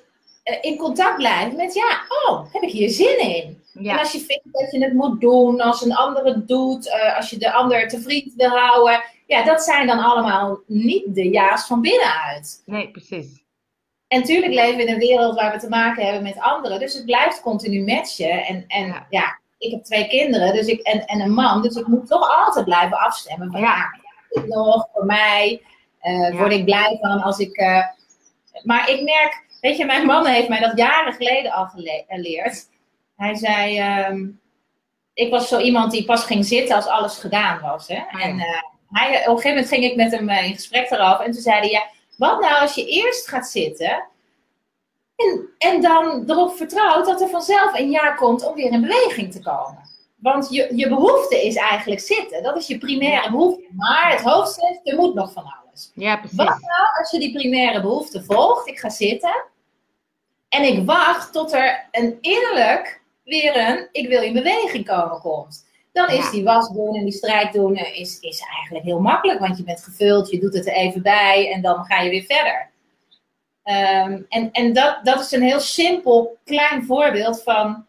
uh, 0.45 0.57
in 0.61 0.77
contact 0.77 1.17
blijven 1.17 1.57
met, 1.57 1.75
ja, 1.75 2.01
oh, 2.09 2.53
heb 2.53 2.63
ik 2.63 2.71
hier 2.71 2.91
zin 2.91 3.19
in? 3.19 3.63
Ja. 3.73 3.93
En 3.93 3.99
als 3.99 4.13
je 4.13 4.19
vindt 4.19 4.45
dat 4.53 4.71
je 4.71 4.85
het 4.85 4.93
moet 4.93 5.21
doen, 5.21 5.61
als 5.61 5.85
een 5.85 5.95
ander 5.95 6.25
het 6.25 6.49
doet, 6.49 6.87
uh, 6.87 7.17
als 7.17 7.31
je 7.31 7.39
de 7.39 7.53
ander 7.53 7.89
te 7.89 8.01
vriend 8.01 8.35
wil 8.35 8.49
houden. 8.49 9.03
Ja, 9.31 9.43
dat 9.43 9.63
zijn 9.63 9.87
dan 9.87 9.99
allemaal 9.99 10.61
niet 10.67 11.15
de 11.15 11.29
ja's 11.29 11.67
van 11.67 11.81
binnenuit. 11.81 12.63
Nee, 12.67 12.91
precies. 12.91 13.45
En 14.09 14.21
natuurlijk 14.21 14.53
leven 14.53 14.77
we 14.77 14.83
in 14.83 14.93
een 14.93 14.99
wereld 14.99 15.35
waar 15.35 15.53
we 15.53 15.59
te 15.59 15.69
maken 15.69 16.05
hebben 16.05 16.23
met 16.23 16.41
anderen. 16.41 16.79
Dus 16.79 16.95
het 16.95 17.05
blijft 17.05 17.41
continu 17.41 17.85
matchen. 17.85 18.45
En, 18.45 18.65
en 18.67 19.07
ja. 19.11 19.39
ik 19.59 19.71
heb 19.71 19.85
twee 19.85 20.09
kinderen 20.09 20.55
dus 20.55 20.67
ik, 20.67 20.81
en, 20.81 21.05
en 21.05 21.21
een 21.21 21.33
man. 21.33 21.63
Dus 21.63 21.77
ik 21.77 21.87
moet 21.87 22.07
toch 22.07 22.47
altijd 22.47 22.65
blijven 22.65 22.99
afstemmen. 22.99 23.51
Van, 23.51 23.61
ja, 23.61 23.77
ja 24.31 24.43
nog 24.47 24.89
voor 24.93 25.07
mij. 25.07 25.63
Uh, 26.03 26.39
Word 26.39 26.53
ik 26.53 26.65
blij 26.65 26.99
van 27.01 27.23
als 27.23 27.39
ik... 27.39 27.61
Uh, 27.61 27.83
maar 28.63 28.91
ik 28.91 29.03
merk... 29.03 29.45
Weet 29.61 29.77
je, 29.77 29.85
mijn 29.85 30.07
man 30.07 30.27
heeft 30.27 30.49
mij 30.49 30.61
dat 30.61 30.79
jaren 30.79 31.13
geleden 31.13 31.53
al 31.53 31.67
geleerd. 31.67 32.69
Hij 33.17 33.35
zei... 33.35 33.81
Um, 34.09 34.41
ik 35.15 35.31
was 35.31 35.49
zo 35.49 35.59
iemand 35.59 35.93
die 35.93 36.05
pas 36.05 36.25
ging 36.25 36.45
zitten 36.45 36.77
als 36.77 36.87
alles 36.87 37.19
gedaan 37.19 37.61
was. 37.61 37.89
Hè? 37.89 38.03
En 38.21 38.37
uh, 38.37 38.45
hij, 38.91 39.09
op 39.09 39.37
een 39.37 39.43
gegeven 39.43 39.51
moment 39.51 39.69
ging 39.69 39.85
ik 39.85 39.97
met 39.97 40.13
hem 40.13 40.29
in 40.29 40.55
gesprek 40.55 40.91
erover. 40.91 41.25
En 41.25 41.33
toen 41.33 41.43
zei 41.43 41.59
hij... 41.59 41.71
Ja, 41.71 41.87
wat 42.21 42.41
nou 42.41 42.61
als 42.61 42.75
je 42.75 42.87
eerst 42.87 43.29
gaat 43.29 43.49
zitten 43.49 44.05
en, 45.17 45.49
en 45.59 45.81
dan 45.81 46.25
erop 46.27 46.57
vertrouwt 46.57 47.07
dat 47.07 47.21
er 47.21 47.29
vanzelf 47.29 47.79
een 47.79 47.91
jaar 47.91 48.17
komt 48.17 48.47
om 48.47 48.55
weer 48.55 48.73
in 48.73 48.81
beweging 48.81 49.33
te 49.33 49.41
komen? 49.41 49.89
Want 50.17 50.49
je, 50.51 50.73
je 50.77 50.89
behoefte 50.89 51.47
is 51.47 51.57
eigenlijk 51.57 52.01
zitten. 52.01 52.43
Dat 52.43 52.57
is 52.57 52.67
je 52.67 52.79
primaire 52.79 53.31
behoefte. 53.31 53.67
Maar 53.77 54.11
het 54.11 54.21
hoofd 54.21 54.53
zegt, 54.53 54.81
er 54.83 54.97
moet 54.97 55.15
nog 55.15 55.33
van 55.33 55.43
alles. 55.43 55.91
Ja, 55.95 56.17
precies. 56.17 56.37
Wat 56.37 56.47
nou 56.47 56.99
als 56.99 57.11
je 57.11 57.19
die 57.19 57.33
primaire 57.33 57.81
behoefte 57.81 58.25
volgt? 58.25 58.69
Ik 58.69 58.79
ga 58.79 58.89
zitten. 58.89 59.45
En 60.49 60.63
ik 60.63 60.87
wacht 60.87 61.33
tot 61.33 61.53
er 61.53 61.89
een 61.91 62.19
innerlijk 62.21 63.03
weer 63.25 63.57
een 63.57 63.89
ik 63.93 64.09
wil 64.09 64.23
in 64.23 64.33
beweging 64.33 64.87
komen 64.87 65.21
komt. 65.21 65.67
Dan 65.93 66.09
is 66.09 66.31
die 66.31 66.45
was 66.45 66.69
doen 66.69 66.97
en 66.97 67.05
die 67.05 67.13
strijd 67.13 67.53
doen 67.53 67.77
eh, 67.77 68.01
is, 68.01 68.21
is 68.21 68.41
eigenlijk 68.41 68.85
heel 68.85 69.01
makkelijk. 69.01 69.41
Want 69.41 69.57
je 69.57 69.65
bent 69.65 69.83
gevuld, 69.83 70.31
je 70.31 70.41
doet 70.41 70.55
het 70.55 70.67
er 70.67 70.73
even 70.73 71.03
bij 71.03 71.53
en 71.53 71.63
dan 71.63 71.85
ga 71.85 72.01
je 72.01 72.11
weer 72.11 72.25
verder. 72.25 72.69
Um, 73.65 74.27
en 74.29 74.51
en 74.53 74.73
dat, 74.73 74.99
dat 75.03 75.21
is 75.21 75.33
een 75.33 75.43
heel 75.43 75.61
simpel, 75.61 76.39
klein 76.45 76.85
voorbeeld 76.85 77.43
van 77.43 77.87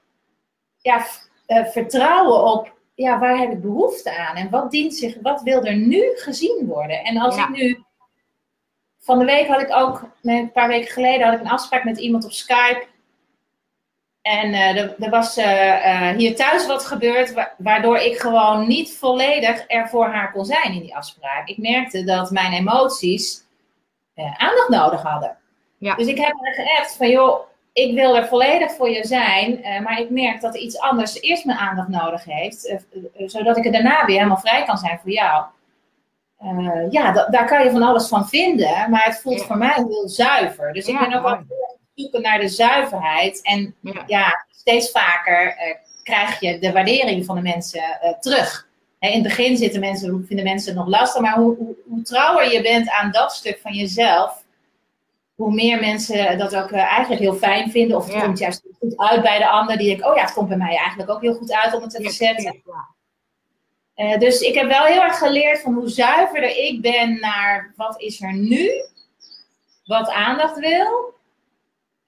ja, 0.78 1.06
uh, 1.48 1.66
vertrouwen 1.66 2.44
op 2.44 2.74
ja, 3.02 3.20
waar 3.20 3.38
heb 3.38 3.52
ik 3.52 3.62
behoefte 3.62 4.18
aan 4.18 4.36
en 4.36 4.50
wat 4.50 4.72
dient 4.72 4.96
zich, 4.96 5.18
wat 5.22 5.42
wil 5.42 5.64
er 5.64 5.76
nu 5.76 6.04
gezien 6.16 6.66
worden. 6.66 7.04
En 7.04 7.18
als 7.18 7.36
ja. 7.36 7.48
ik 7.48 7.56
nu, 7.56 7.84
van 9.00 9.20
de 9.20 9.26
week 9.26 9.48
had 9.48 9.62
ik 9.62 9.76
ook, 9.76 10.10
een 10.22 10.52
paar 10.52 10.68
weken 10.68 10.92
geleden 10.92 11.26
had 11.26 11.34
ik 11.34 11.40
een 11.40 11.52
afspraak 11.52 11.84
met 11.84 11.98
iemand 11.98 12.26
op 12.26 12.32
Skype. 12.32 12.86
En 14.22 14.54
uh, 14.54 14.78
er, 14.78 14.96
er, 15.00 15.10
was 15.10 15.38
uh, 15.38 15.86
uh, 15.86 16.10
hier 16.10 16.36
thuis 16.36 16.68
wat 16.68 16.86
gebeurd, 16.86 17.34
wa 17.34 17.54
waardoor 17.58 17.98
ik 17.98 18.20
gewoon 18.20 18.68
niet 18.68 18.98
volledig 18.98 19.64
er 19.68 19.88
voor 19.90 20.06
haar 20.06 20.32
kon 20.32 20.46
zijn 20.46 20.74
in 20.74 20.82
die 20.82 20.96
afspraak. 20.96 21.48
Ik 21.48 21.58
merkte 21.58 22.04
dat 22.04 22.32
mijn 22.32 22.54
emoties 22.54 23.44
aandacht 24.16 24.70
nodig 24.70 25.02
hadden. 25.02 25.38
Ja. 25.78 25.96
Dus 25.96 26.08
ik 26.08 26.18
heb 26.18 26.34
haar 26.42 26.54
geappt 26.54 26.96
van, 26.96 27.10
joh, 27.10 27.40
ik 27.74 27.94
wil 27.94 28.18
er 28.18 28.28
volledig 28.28 28.72
voor 28.72 28.90
je 28.90 29.08
zijn, 29.08 29.60
maar 29.84 30.00
ik 30.00 30.10
merk 30.10 30.42
dat 30.42 30.56
er 30.56 30.62
iets 30.62 30.80
anders 30.80 31.22
eerst 31.22 31.46
mijn 31.46 31.58
aandacht 31.58 31.88
nodig 31.88 32.24
heeft, 32.24 32.76
zodat 33.26 33.58
ik 33.58 33.66
er 33.66 33.72
daarna 33.72 34.06
weer 34.06 34.16
helemaal 34.16 34.38
vrij 34.38 34.64
kan 34.64 34.78
zijn 34.78 35.00
voor 35.02 35.12
jou. 35.12 35.46
ja, 36.90 37.12
daar 37.12 37.46
kan 37.46 37.64
je 37.64 37.72
van 37.72 37.82
alles 37.82 38.08
van 38.08 38.28
vinden, 38.28 38.90
maar 38.90 39.04
het 39.04 39.22
voelt 39.22 39.40
ja. 39.40 39.46
voor 39.46 39.58
mij 39.58 39.74
heel 39.74 40.10
zuiver. 40.10 40.74
Dus 40.74 40.88
ik 40.88 41.00
ben 41.00 41.14
ook 41.14 41.24
wel 41.24 41.40
zoeken 41.96 42.22
naar 42.22 42.40
de 42.40 42.48
zuiverheid. 42.48 43.42
En 43.42 43.76
ja, 44.08 44.46
steeds 44.52 44.92
vaker 44.92 45.46
uh, 45.46 45.76
krijg 46.04 46.40
je 46.40 46.60
de 46.60 46.72
waardering 46.72 47.26
van 47.26 47.36
de 47.36 47.42
mensen 47.42 48.00
uh, 48.04 48.20
terug. 48.20 48.70
He, 49.00 49.08
in 49.08 49.14
het 49.14 49.24
begin 49.24 49.58
zitten 49.58 49.80
mensen, 49.80 50.26
vinden 50.28 50.46
mensen 50.46 50.70
het 50.70 50.86
nog 50.86 51.00
lastig, 51.00 51.22
maar 51.22 51.36
hoe, 51.36 51.56
hoe, 51.56 51.76
hoe, 51.88 52.02
trouwer 52.02 52.52
je 52.54 52.62
bent 52.62 52.90
aan 52.90 53.12
dat 53.12 53.34
stuk 53.34 53.60
van 53.62 53.74
jezelf, 53.74 54.44
hoe 55.36 55.54
meer 55.54 55.80
mensen 55.80 56.38
dat 56.38 56.56
ook 56.56 56.72
uh, 56.72 56.80
eigenlijk 56.80 57.22
heel 57.22 57.36
fijn 57.36 57.72
vinden. 57.72 57.98
Of 57.98 58.06
het 58.06 58.14
ja. 58.14 58.22
komt 58.22 58.40
juist 58.40 58.64
goed 58.80 58.98
uit 58.98 59.22
bij 59.22 59.38
de 59.38 59.50
ander, 59.50 59.78
die 59.78 59.88
denken, 59.88 60.10
oh 60.10 60.16
ja, 60.16 60.22
het 60.22 60.34
komt 60.34 60.48
bij 60.48 60.58
mij 60.58 60.76
eigenlijk 60.76 61.10
ook 61.10 61.22
heel 61.22 61.34
goed 61.34 61.54
uit 61.54 61.74
om 61.74 61.82
het 61.82 61.92
te 61.92 62.02
verzetten. 62.02 62.62
Uh, 63.96 64.18
dus 64.18 64.40
ik 64.40 64.56
heb 64.56 64.68
wel 64.68 64.84
heel 64.84 65.02
erg 65.02 65.18
geleerd 65.18 65.62
van 65.62 65.74
hoe 65.74 65.90
zuiverder 65.90 66.58
ik 66.58 66.82
ben 66.82 67.20
naar 67.20 67.74
wat 67.76 68.02
is 68.02 68.22
er 68.22 68.34
nu, 68.34 68.70
wat 69.86 70.10
aandacht 70.10 70.60
wil. 70.60 71.14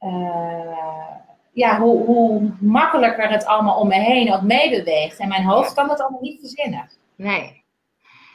Uh, 0.04 1.08
ja, 1.52 1.80
hoe, 1.80 2.06
hoe 2.06 2.52
makkelijker 2.60 3.30
het 3.30 3.46
allemaal 3.46 3.80
om 3.80 3.88
me 3.88 4.00
heen 4.00 4.34
ook 4.34 4.42
meebeweegt. 4.42 5.20
En 5.20 5.28
mijn 5.28 5.44
hoofd 5.44 5.74
kan 5.74 5.88
dat 5.88 6.02
allemaal 6.02 6.22
niet 6.22 6.40
verzinnen. 6.40 6.90
Nee. 7.16 7.64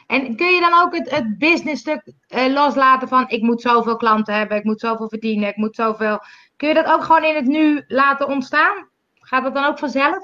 En 0.06 0.36
kun 0.36 0.54
je 0.54 0.60
dan 0.60 0.80
ook 0.82 0.94
het, 0.94 1.10
het 1.10 1.38
business 1.38 1.80
stuk 1.80 2.02
uh, 2.28 2.46
loslaten 2.46 3.08
van 3.08 3.28
ik 3.28 3.42
moet 3.42 3.60
zoveel 3.60 3.96
klanten 3.96 4.34
hebben, 4.34 4.56
ik 4.56 4.64
moet 4.64 4.80
zoveel 4.80 5.08
verdienen, 5.08 5.48
ik 5.48 5.56
moet 5.56 5.74
zoveel. 5.74 6.18
Kun 6.56 6.68
je 6.68 6.74
dat 6.74 6.86
ook 6.86 7.02
gewoon 7.02 7.24
in 7.24 7.34
het 7.34 7.46
nu 7.46 7.84
laten 7.88 8.28
ontstaan? 8.28 8.88
Gaat 9.20 9.42
dat 9.42 9.54
dan 9.54 9.64
ook 9.64 9.78
vanzelf? 9.78 10.18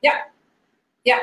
Ja, 0.00 0.26
ja. 1.02 1.18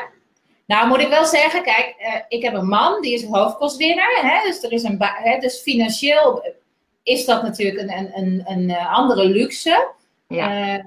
Nou 0.66 0.88
moet 0.88 1.00
ik 1.00 1.10
wel 1.10 1.26
zeggen, 1.26 1.64
kijk, 1.64 1.96
uh, 2.00 2.16
ik 2.28 2.44
heb 2.44 2.54
een 2.54 2.68
man 2.68 3.02
die 3.02 3.14
is 3.14 3.26
hoofdkostwinnaar. 3.26 4.20
Hè, 4.22 4.48
dus, 4.48 4.64
er 4.64 4.72
is 4.72 4.84
een 4.84 4.98
hè, 5.00 5.40
dus 5.40 5.62
financieel 5.62 6.44
is 7.04 7.26
dat 7.26 7.44
natuurlijk 7.44 7.80
een, 7.80 7.98
een, 7.98 8.12
een, 8.18 8.44
een 8.46 8.70
eh, 8.70 8.94
andere 8.94 9.26
luxe. 9.26 9.90
Ja. 10.28 10.76
Uh, 10.76 10.84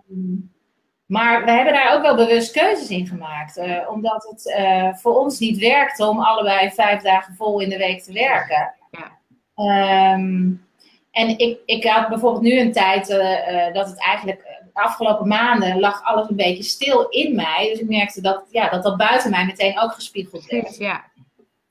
maar 1.07 1.45
we 1.45 1.51
hebben 1.51 1.73
daar 1.73 1.95
ook 1.95 2.03
wel 2.03 2.17
bewust 2.17 2.53
keuzes 2.53 2.89
in 2.89 3.07
gemaakt. 3.07 3.59
Uh, 3.59 3.91
omdat 3.91 4.27
het 4.31 4.57
uh, 4.59 4.95
voor 4.95 5.19
ons 5.19 5.39
niet 5.39 5.59
werkte 5.59 6.07
om 6.07 6.21
allebei 6.21 6.71
vijf 6.71 7.03
dagen 7.03 7.35
vol 7.35 7.61
in 7.61 7.69
de 7.69 7.77
week 7.77 8.03
te 8.03 8.13
werken. 8.13 8.75
Ja. 8.91 10.13
Um, 10.15 10.67
en 11.11 11.39
ik, 11.39 11.59
ik 11.67 11.85
had 11.85 12.09
bijvoorbeeld 12.09 12.43
nu 12.43 12.59
een 12.59 12.73
tijd 12.73 13.11
uh, 13.11 13.73
dat 13.73 13.89
het 13.89 14.01
eigenlijk 14.01 14.41
de 14.75 14.81
afgelopen 14.81 15.29
maanden 15.29 15.81
lag 15.81 16.05
alles 16.05 16.29
een 16.29 16.37
beetje 16.37 16.63
stil 16.63 17.09
in 17.09 17.35
mij. 17.35 17.69
Dus 17.71 17.81
ik 17.81 17.89
merkte 17.89 18.21
dat 18.21 18.45
ja, 18.51 18.69
dat, 18.69 18.83
dat 18.83 18.97
buiten 18.97 19.31
mij 19.31 19.45
meteen 19.45 19.81
ook 19.81 19.93
gespiegeld 19.93 20.47
werd. 20.47 20.77
Ja. 20.77 21.05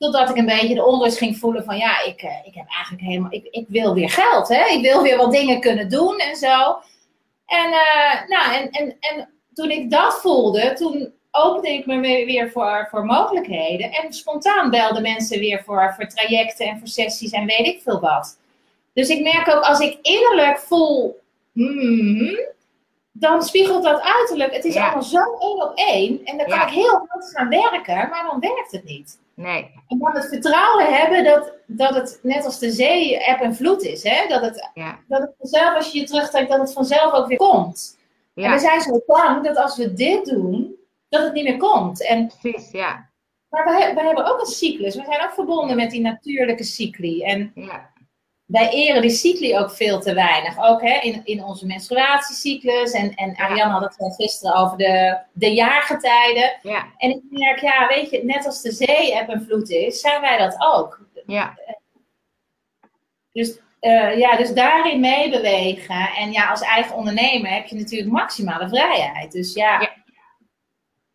Totdat 0.03 0.29
ik 0.29 0.37
een 0.37 0.45
beetje 0.45 0.75
de 0.75 0.85
onrust 0.85 1.17
ging 1.17 1.37
voelen 1.37 1.63
van 1.63 1.77
ja, 1.77 2.03
ik, 2.03 2.21
ik 2.45 2.53
heb 2.53 2.65
eigenlijk 2.67 3.03
helemaal, 3.03 3.31
ik, 3.31 3.47
ik 3.49 3.65
wil 3.67 3.93
weer 3.93 4.09
geld. 4.09 4.47
Hè? 4.47 4.65
Ik 4.65 4.81
wil 4.81 5.01
weer 5.01 5.17
wat 5.17 5.31
dingen 5.31 5.59
kunnen 5.59 5.89
doen 5.89 6.17
en 6.17 6.35
zo. 6.35 6.77
En, 7.45 7.69
uh, 7.69 8.27
nou, 8.27 8.53
en, 8.53 8.69
en, 8.69 8.97
en 8.99 9.29
toen 9.53 9.71
ik 9.71 9.91
dat 9.91 10.13
voelde, 10.21 10.73
toen 10.73 11.13
opende 11.31 11.69
ik 11.69 11.85
me 11.85 11.99
weer 12.01 12.51
voor, 12.51 12.87
voor 12.91 13.05
mogelijkheden. 13.05 13.91
En 13.91 14.13
spontaan 14.13 14.69
belden 14.69 15.01
mensen 15.01 15.39
weer 15.39 15.63
voor, 15.63 15.93
voor 15.95 16.07
trajecten 16.07 16.67
en 16.67 16.79
voor 16.79 16.87
sessies 16.87 17.31
en 17.31 17.45
weet 17.45 17.67
ik 17.67 17.81
veel 17.81 17.99
wat. 17.99 18.37
Dus 18.93 19.09
ik 19.09 19.21
merk 19.21 19.49
ook 19.49 19.63
als 19.63 19.79
ik 19.79 19.97
innerlijk 20.01 20.59
voel, 20.59 21.19
hmm, 21.53 22.39
dan 23.11 23.43
spiegelt 23.43 23.83
dat 23.83 24.01
uiterlijk. 24.01 24.53
Het 24.55 24.65
is 24.65 24.75
allemaal 24.75 25.03
zo 25.03 25.37
één 25.39 25.63
op 25.63 25.71
één. 25.75 26.25
En 26.25 26.37
dan 26.37 26.47
kan 26.47 26.61
ik 26.61 26.73
heel 26.73 27.07
goed 27.09 27.31
gaan 27.33 27.49
werken, 27.49 28.09
maar 28.09 28.27
dan 28.31 28.39
werkt 28.39 28.71
het 28.71 28.83
niet. 28.83 29.21
Nee. 29.35 29.71
En 29.87 29.97
dan 29.97 30.11
het 30.13 30.27
vertrouwen 30.27 30.93
hebben 30.93 31.23
dat, 31.23 31.53
dat 31.65 31.95
het 31.95 32.19
net 32.21 32.45
als 32.45 32.59
de 32.59 32.71
zee 32.71 33.17
eb 33.17 33.41
en 33.41 33.55
vloed 33.55 33.81
is. 33.81 34.03
Hè? 34.03 34.27
Dat, 34.27 34.41
het, 34.41 34.69
dat 35.07 35.21
het 35.21 35.33
vanzelf, 35.37 35.75
als 35.75 35.91
je 35.91 35.99
je 35.99 36.05
terugtrekt, 36.05 36.49
dat 36.49 36.59
het 36.59 36.73
vanzelf 36.73 37.13
ook 37.13 37.27
weer 37.27 37.37
komt. 37.37 37.97
Ja. 38.33 38.45
En 38.45 38.51
we 38.51 38.59
zijn 38.59 38.81
zo 38.81 39.01
bang 39.05 39.43
dat 39.43 39.57
als 39.57 39.77
we 39.77 39.93
dit 39.93 40.25
doen, 40.25 40.75
dat 41.09 41.23
het 41.23 41.33
niet 41.33 41.43
meer 41.43 41.57
komt. 41.57 42.07
En, 42.07 42.31
Precies, 42.41 42.71
ja. 42.71 43.09
Maar 43.49 43.65
we, 43.65 43.91
we 43.95 44.01
hebben 44.01 44.25
ook 44.25 44.39
een 44.39 44.45
cyclus. 44.45 44.95
We 44.95 45.03
zijn 45.05 45.23
ook 45.23 45.33
verbonden 45.33 45.75
met 45.75 45.91
die 45.91 46.01
natuurlijke 46.01 46.63
cycli. 46.63 47.23
En 47.23 47.51
ja. 47.55 47.91
Wij 48.53 48.69
eren 48.69 49.01
die 49.01 49.11
cycli 49.11 49.57
ook 49.57 49.71
veel 49.71 49.99
te 49.99 50.13
weinig. 50.13 50.57
Ook 50.57 50.81
hè, 50.81 50.99
in, 50.99 51.21
in 51.23 51.43
onze 51.43 51.65
menstruatiecyclus. 51.65 52.91
En, 52.91 53.15
en 53.15 53.35
Ariane 53.35 53.71
had 53.71 53.95
het 53.97 54.15
gisteren 54.15 54.55
over 54.55 54.77
de, 54.77 55.17
de 55.31 55.53
jaargetijden. 55.53 56.59
Ja. 56.61 56.85
En 56.97 57.09
ik 57.09 57.21
merk, 57.29 57.59
ja, 57.59 57.87
weet 57.87 58.09
je, 58.09 58.23
net 58.23 58.45
als 58.45 58.61
de 58.61 58.71
zee 58.71 59.13
eb 59.13 59.29
en 59.29 59.45
vloed 59.45 59.69
is, 59.69 59.99
zijn 59.99 60.21
wij 60.21 60.37
dat 60.37 60.55
ook. 60.59 60.99
Ja. 61.25 61.57
Dus 63.31 63.59
uh, 63.81 64.17
ja, 64.17 64.35
dus 64.37 64.53
daarin 64.53 64.99
meebewegen. 64.99 66.09
En 66.17 66.31
ja, 66.31 66.49
als 66.49 66.61
eigen 66.61 66.95
ondernemer 66.95 67.51
heb 67.51 67.65
je 67.65 67.75
natuurlijk 67.75 68.11
maximale 68.11 68.67
vrijheid. 68.67 69.31
Dus 69.31 69.53
ja. 69.53 69.81
ja. 69.81 69.89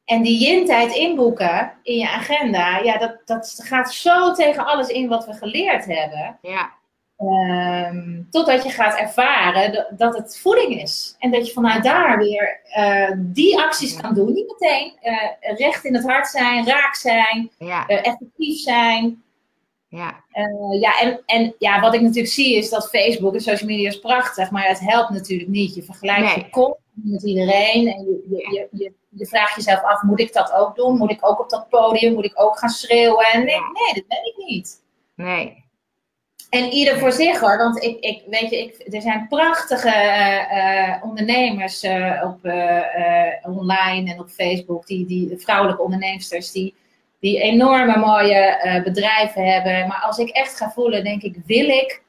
En 0.04 0.22
die 0.22 0.38
yin-tijd 0.38 0.94
inboeken 0.94 1.72
in 1.82 1.98
je 1.98 2.08
agenda, 2.08 2.78
ja, 2.78 2.98
dat, 2.98 3.16
dat 3.24 3.60
gaat 3.64 3.92
zo 3.94 4.32
tegen 4.32 4.66
alles 4.66 4.88
in 4.88 5.08
wat 5.08 5.26
we 5.26 5.32
geleerd 5.32 5.84
hebben. 5.84 6.38
Ja. 6.42 6.76
Um, 7.20 8.26
totdat 8.30 8.62
je 8.62 8.70
gaat 8.70 8.98
ervaren 8.98 9.94
dat 9.96 10.16
het 10.16 10.38
voeding 10.38 10.80
is. 10.80 11.16
En 11.18 11.30
dat 11.30 11.46
je 11.46 11.52
vanuit 11.52 11.82
daar 11.82 12.18
weer 12.18 12.60
uh, 12.78 13.12
die 13.16 13.58
acties 13.58 13.96
kan 13.96 14.14
doen. 14.14 14.32
Niet 14.32 14.54
meteen 14.58 14.92
uh, 15.02 15.56
recht 15.56 15.84
in 15.84 15.94
het 15.94 16.04
hart 16.04 16.28
zijn, 16.28 16.66
raak 16.66 16.94
zijn, 16.94 17.50
ja. 17.58 17.86
effectief 17.86 18.58
zijn. 18.60 19.22
Ja, 19.88 20.24
ja, 20.80 21.00
en, 21.00 21.22
en 21.26 21.54
ja, 21.58 21.80
wat 21.80 21.94
ik 21.94 22.00
natuurlijk 22.00 22.34
zie 22.34 22.56
is 22.56 22.70
dat 22.70 22.88
Facebook 22.88 23.34
en 23.34 23.40
social 23.40 23.68
media 23.68 23.88
is 23.88 23.98
prachtig, 23.98 24.50
maar 24.50 24.68
het 24.68 24.80
helpt 24.80 25.10
natuurlijk 25.10 25.50
niet. 25.50 25.74
Je 25.74 25.82
vergelijkt 25.82 26.34
je 26.34 26.50
kop 26.50 26.80
met 26.92 27.22
iedereen 27.22 27.86
en 27.88 28.04
je, 28.04 28.26
je, 28.28 28.68
je, 28.72 28.92
je, 29.10 29.26
vraagt 29.26 29.54
jezelf 29.54 29.82
af, 29.82 30.02
moet 30.02 30.20
ik 30.20 30.32
dat 30.32 30.52
ook 30.52 30.76
doen? 30.76 30.96
Moet 30.96 31.10
ik 31.10 31.28
ook 31.28 31.40
op 31.40 31.50
dat 31.50 31.68
podium? 31.68 32.14
Moet 32.14 32.24
ik 32.24 32.40
ook 32.40 32.58
gaan 32.58 32.68
schreeuwen? 32.68 33.26
En 33.26 33.44
nee, 33.44 33.60
nee 33.60 33.94
dat 33.94 34.06
ben 34.06 34.26
ik 34.26 34.34
niet. 34.46 34.82
Nee. 35.14 35.66
En 36.48 36.70
ieder 36.70 36.98
voor 36.98 37.12
zich 37.12 37.40
hoor, 37.40 37.56
want 37.56 37.82
ik, 37.82 38.00
ik 38.00 38.22
weet 38.26 38.50
je, 38.50 38.58
ik, 38.58 38.94
er 38.94 39.02
zijn 39.02 39.26
prachtige 39.28 39.88
uh, 40.52 41.04
ondernemers 41.08 41.84
uh, 41.84 42.22
op 42.24 42.52
online 43.56 44.12
en 44.12 44.20
op 44.20 44.28
Facebook, 44.28 44.86
die, 44.86 45.06
die 45.06 45.34
vrouwelijke 45.36 45.82
onderneemsters 45.82 46.52
die 46.52 46.74
die 47.20 47.40
enorme 47.40 47.96
mooie 47.96 48.80
bedrijven 48.84 49.52
hebben. 49.52 49.88
Maar 49.88 50.02
als 50.06 50.18
ik 50.18 50.28
echt 50.28 50.56
ga 50.56 50.70
voelen, 50.70 51.04
denk 51.04 51.22
ik, 51.22 51.36
wil 51.46 51.68
ik 51.68 52.02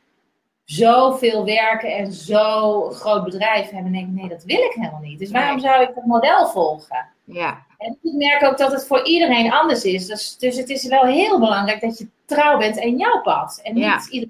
zoveel 0.66 1.46
werken 1.46 1.96
en 1.96 2.12
zo 2.12 2.82
groot 2.90 3.24
bedrijf 3.24 3.70
hebben? 3.70 3.92
denk 3.92 4.08
ik, 4.08 4.14
nee, 4.14 4.30
dat 4.30 4.44
wil 4.44 4.58
ik 4.58 4.72
helemaal 4.74 5.00
niet. 5.00 5.20
Dus 5.20 5.32
waarom 5.32 5.60
zou 5.60 5.84
ik 5.84 5.96
dat 5.96 6.06
model 6.06 6.48
volgen? 6.48 7.06
Ja. 7.24 7.66
En 7.78 7.98
ik 8.02 8.14
merk 8.14 8.44
ook 8.44 8.58
dat 8.58 8.72
het 8.72 8.88
voor 8.88 9.06
iedereen 9.06 9.52
anders 9.52 9.84
is. 9.84 10.06
Dus, 10.06 10.38
dus 10.38 10.58
het 10.58 10.70
is 10.70 10.88
wel 10.88 11.06
heel 11.06 11.40
belangrijk 11.40 11.82
dat 11.82 11.98
je 11.98 12.08
trouw 12.30 12.58
bent 12.58 12.78
in 12.78 12.98
jouw 12.98 13.22
pad. 13.22 13.60
En, 13.64 13.74
niet 13.74 13.84
ja. 13.84 14.02
ieder... 14.10 14.30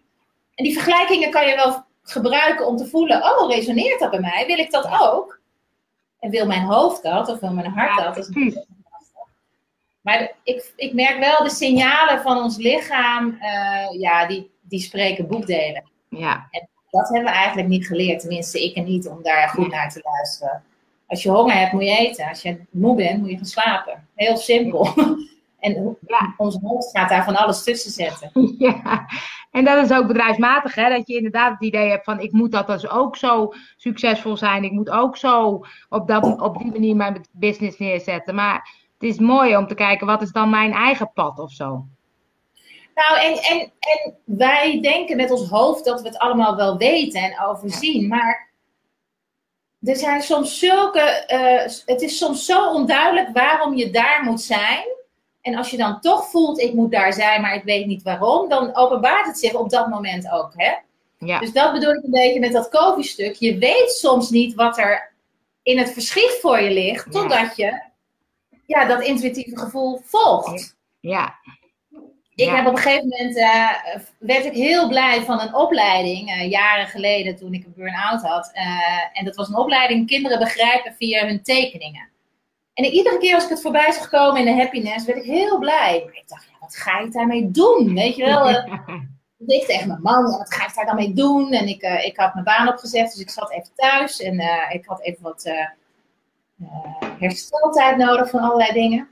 en 0.55 0.63
die 0.63 0.73
vergelijkingen 0.73 1.31
kan 1.31 1.47
je 1.47 1.55
wel 1.55 1.83
gebruiken 2.03 2.67
om 2.67 2.77
te 2.77 2.85
voelen, 2.85 3.23
oh, 3.23 3.49
resoneert 3.49 3.99
dat 3.99 4.09
bij 4.09 4.19
mij? 4.19 4.43
Wil 4.47 4.57
ik 4.57 4.71
dat 4.71 4.89
ook? 5.01 5.39
En 6.19 6.29
wil 6.29 6.45
mijn 6.45 6.63
hoofd 6.63 7.03
dat? 7.03 7.29
Of 7.29 7.39
wil 7.39 7.53
mijn 7.53 7.71
hart 7.71 7.97
dat? 7.97 8.15
dat 8.15 8.29
is 8.35 8.57
maar 10.01 10.31
ik, 10.43 10.73
ik 10.75 10.93
merk 10.93 11.19
wel 11.19 11.43
de 11.43 11.49
signalen 11.49 12.21
van 12.21 12.38
ons 12.38 12.57
lichaam, 12.57 13.38
uh, 13.41 13.99
ja, 13.99 14.25
die, 14.27 14.49
die 14.62 14.79
spreken 14.79 15.27
boekdelen. 15.27 15.83
Ja. 16.09 16.47
En 16.51 16.67
dat 16.89 17.09
hebben 17.09 17.31
we 17.31 17.38
eigenlijk 17.38 17.67
niet 17.67 17.88
geleerd, 17.88 18.19
tenminste 18.19 18.63
ik 18.63 18.75
en 18.75 18.83
niet, 18.83 19.07
om 19.07 19.23
daar 19.23 19.49
goed 19.49 19.71
naar 19.71 19.91
te 19.91 20.01
luisteren. 20.03 20.63
Als 21.07 21.23
je 21.23 21.29
honger 21.29 21.57
hebt, 21.57 21.71
moet 21.71 21.83
je 21.83 21.97
eten. 21.97 22.27
Als 22.27 22.41
je 22.41 22.59
moe 22.69 22.95
bent, 22.95 23.19
moet 23.19 23.29
je 23.29 23.35
gaan 23.35 23.45
slapen. 23.45 24.07
Heel 24.15 24.38
simpel. 24.38 24.88
En 25.60 25.98
ja. 26.08 26.34
onze 26.38 26.60
hoofd 26.63 26.98
gaat 26.98 27.10
daar 27.10 27.24
van 27.24 27.36
alles 27.36 27.63
tussen 27.63 27.91
zetten. 27.91 28.32
Ja, 28.58 29.06
en 29.52 29.65
dat 29.65 29.84
is 29.84 29.98
ook 29.98 30.08
bedrijfsmatig, 30.08 30.76
hè? 30.76 30.89
dat 30.89 31.08
je 31.08 31.15
inderdaad 31.15 31.52
het 31.52 31.62
idee 31.62 31.89
hebt 31.89 32.04
van 32.04 32.19
ik 32.19 32.32
moet 32.32 32.52
dat 32.52 32.67
dus 32.67 32.89
ook 32.89 33.15
zo 33.15 33.54
succesvol 33.78 34.38
zijn. 34.38 34.63
Ik 34.63 34.72
moet 34.72 34.89
ook 34.89 35.17
zo 35.17 35.65
op, 35.89 36.08
dat, 36.08 36.41
op 36.41 36.58
die 36.58 36.72
manier 36.72 36.95
mijn 36.95 37.26
business 37.32 37.78
neerzetten. 37.78 38.36
Maar 38.36 38.69
het 38.98 39.10
is 39.10 39.19
mooi 39.19 39.58
om 39.58 39.67
te 39.67 39.76
kijken 39.76 40.08
wat 40.08 40.22
is 40.22 40.32
dan 40.32 40.50
mijn 40.50 40.74
eigen 40.74 41.12
pad 41.13 41.39
of 41.39 41.52
zo. 41.52 41.86
Nou, 42.95 43.19
en, 43.19 43.34
en, 43.34 43.60
en 43.80 44.15
wij 44.26 44.82
denken 44.82 45.17
met 45.17 45.32
ons 45.32 45.50
hoofd 45.50 45.86
dat 45.86 46.02
we 46.02 46.08
het 46.08 46.17
allemaal 46.17 46.56
wel 46.56 46.78
weten 46.78 47.22
en 47.22 47.41
overzien. 47.45 48.08
Maar 48.08 48.50
er 49.82 49.95
zijn 49.95 50.22
soms 50.22 50.60
zulke. 50.60 51.26
Uh, 51.34 51.86
het 51.86 52.02
is 52.02 52.17
soms 52.17 52.45
zo 52.45 52.72
onduidelijk 52.72 53.30
waarom 53.34 53.76
je 53.76 53.89
daar 53.89 54.24
moet 54.24 54.41
zijn. 54.41 54.84
En 55.41 55.56
als 55.56 55.69
je 55.69 55.78
dan 55.78 55.99
toch 55.99 56.30
voelt, 56.30 56.60
ik 56.60 56.73
moet 56.73 56.91
daar 56.91 57.13
zijn, 57.13 57.41
maar 57.41 57.56
ik 57.56 57.63
weet 57.63 57.86
niet 57.86 58.04
waarom, 58.04 58.49
dan 58.49 58.75
openbaart 58.75 59.25
het 59.25 59.39
zich 59.39 59.54
op 59.54 59.69
dat 59.69 59.88
moment 59.88 60.32
ook. 60.32 60.54
Hè? 60.56 60.71
Ja. 61.17 61.39
Dus 61.39 61.52
dat 61.52 61.73
bedoel 61.73 61.93
ik 61.93 62.04
een 62.04 62.12
beetje 62.12 62.39
met 62.39 62.52
dat 62.52 62.69
COVID-stuk. 62.69 63.36
Je 63.36 63.58
weet 63.58 63.91
soms 63.91 64.30
niet 64.30 64.54
wat 64.54 64.78
er 64.78 65.12
in 65.63 65.78
het 65.78 65.91
verschiet 65.91 66.38
voor 66.41 66.62
je 66.62 66.71
ligt, 66.71 67.12
totdat 67.12 67.56
je 67.56 67.82
ja, 68.65 68.86
dat 68.86 69.02
intuïtieve 69.02 69.58
gevoel 69.58 70.02
volgt. 70.04 70.75
Ja. 70.99 71.36
Ik 72.36 72.49
heb 72.49 72.67
op 72.67 72.75
een 72.75 72.82
gegeven 72.82 73.08
moment, 73.08 73.38
uh, 73.38 73.69
werd 74.17 74.45
ik 74.45 74.54
heel 74.54 74.88
blij 74.88 75.21
van 75.21 75.41
een 75.41 75.56
opleiding, 75.56 76.30
uh, 76.30 76.49
jaren 76.49 76.88
geleden 76.88 77.36
toen 77.36 77.54
ik 77.54 77.65
een 77.65 77.73
burn-out 77.75 78.21
had. 78.21 78.52
Uh, 78.54 78.63
en 79.13 79.25
dat 79.25 79.36
was 79.36 79.47
een 79.47 79.56
opleiding 79.56 80.08
kinderen 80.08 80.39
begrijpen 80.39 80.95
via 80.97 81.25
hun 81.25 81.43
tekeningen. 81.43 82.10
En 82.79 82.85
iedere 82.85 83.17
keer 83.17 83.35
als 83.35 83.43
ik 83.43 83.49
het 83.49 83.61
voorbij 83.61 83.91
zag 83.91 84.09
komen 84.09 84.39
in 84.39 84.45
de 84.45 84.61
happiness, 84.61 85.05
werd 85.05 85.17
ik 85.17 85.23
heel 85.23 85.57
blij. 85.57 86.01
Maar 86.05 86.15
ik 86.15 86.27
dacht, 86.27 86.45
ja, 86.51 86.57
wat 86.59 86.75
ga 86.75 86.99
je 86.99 87.09
daarmee 87.09 87.51
doen? 87.51 87.93
Weet 87.93 88.15
je 88.15 88.25
wel? 88.25 88.49
ik 89.59 89.65
tegen 89.65 89.87
mijn 89.87 90.01
man, 90.01 90.23
wat 90.23 90.53
ga 90.53 90.67
ik 90.67 90.75
daar 90.75 90.85
dan 90.85 90.95
mee 90.95 91.13
doen? 91.13 91.51
En 91.51 91.67
ik, 91.67 91.81
ik 91.81 92.17
had 92.17 92.33
mijn 92.33 92.45
baan 92.45 92.67
opgezet, 92.67 93.11
dus 93.11 93.21
ik 93.21 93.29
zat 93.29 93.51
even 93.51 93.69
thuis 93.75 94.21
en 94.21 94.39
ik 94.71 94.85
had 94.85 95.01
even 95.01 95.23
wat 95.23 95.45
uh, 95.45 95.67
hersteltijd 97.19 97.97
nodig 97.97 98.29
van 98.29 98.39
allerlei 98.39 98.71
dingen. 98.73 99.09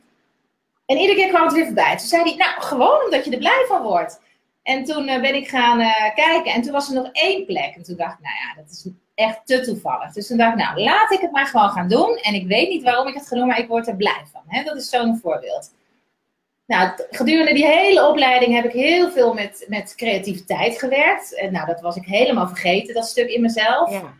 En 0.85 0.97
iedere 0.97 1.19
keer 1.19 1.29
kwam 1.29 1.43
het 1.43 1.53
weer 1.53 1.65
voorbij. 1.65 1.97
Toen 1.97 2.07
zei 2.07 2.23
hij, 2.23 2.35
nou, 2.35 2.61
gewoon 2.61 3.03
omdat 3.03 3.25
je 3.25 3.31
er 3.31 3.37
blij 3.37 3.65
van 3.67 3.81
wordt. 3.81 4.21
En 4.63 4.83
toen 4.83 5.05
ben 5.05 5.35
ik 5.35 5.47
gaan 5.47 5.77
kijken 6.15 6.53
en 6.53 6.61
toen 6.61 6.71
was 6.71 6.87
er 6.87 6.95
nog 6.95 7.09
één 7.11 7.45
plek. 7.45 7.75
En 7.75 7.83
toen 7.83 7.97
dacht 7.97 8.13
ik, 8.19 8.25
nou 8.25 8.35
ja, 8.35 8.61
dat 8.61 8.71
is 8.71 8.89
echt 9.17 9.45
te 9.45 9.59
toevallig. 9.59 10.11
Dus 10.11 10.27
toen 10.27 10.37
dacht 10.37 10.57
ik, 10.57 10.65
nou, 10.65 10.81
laat 10.81 11.11
ik 11.11 11.19
het 11.19 11.31
maar 11.31 11.45
gewoon 11.45 11.69
gaan 11.69 11.87
doen. 11.87 12.15
En 12.15 12.33
ik 12.33 12.47
weet 12.47 12.69
niet 12.69 12.83
waarom 12.83 13.07
ik 13.07 13.13
het 13.13 13.27
ga 13.27 13.35
doen, 13.35 13.47
maar 13.47 13.59
ik 13.59 13.67
word 13.67 13.87
er 13.87 13.95
blij 13.95 14.23
van. 14.31 14.41
Hè? 14.47 14.63
Dat 14.63 14.75
is 14.75 14.89
zo'n 14.89 15.19
voorbeeld. 15.21 15.71
Nou, 16.65 16.91
gedurende 17.09 17.53
die 17.53 17.65
hele 17.65 18.07
opleiding 18.07 18.55
heb 18.55 18.65
ik 18.65 18.71
heel 18.71 19.11
veel 19.11 19.33
met, 19.33 19.65
met 19.67 19.95
creativiteit 19.95 20.79
gewerkt. 20.79 21.35
En 21.35 21.51
nou, 21.51 21.65
dat 21.65 21.81
was 21.81 21.95
ik 21.95 22.05
helemaal 22.05 22.47
vergeten, 22.47 22.93
dat 22.93 23.07
stuk 23.07 23.29
in 23.29 23.41
mezelf. 23.41 23.91
Ja. 23.91 24.13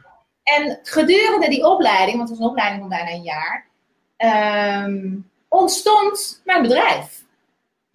En 0.44 0.80
gedurende 0.84 1.50
die 1.50 1.66
opleiding, 1.68 2.18
want 2.18 2.30
het 2.30 2.38
was 2.38 2.48
een 2.48 2.52
opleiding 2.52 2.82
van 2.82 2.90
bijna 2.90 3.12
een 3.12 3.24
jaar, 3.24 3.68
ehm, 4.18 5.16
ontstond 5.48 6.42
mijn 6.46 6.62
bedrijf. 6.62 7.26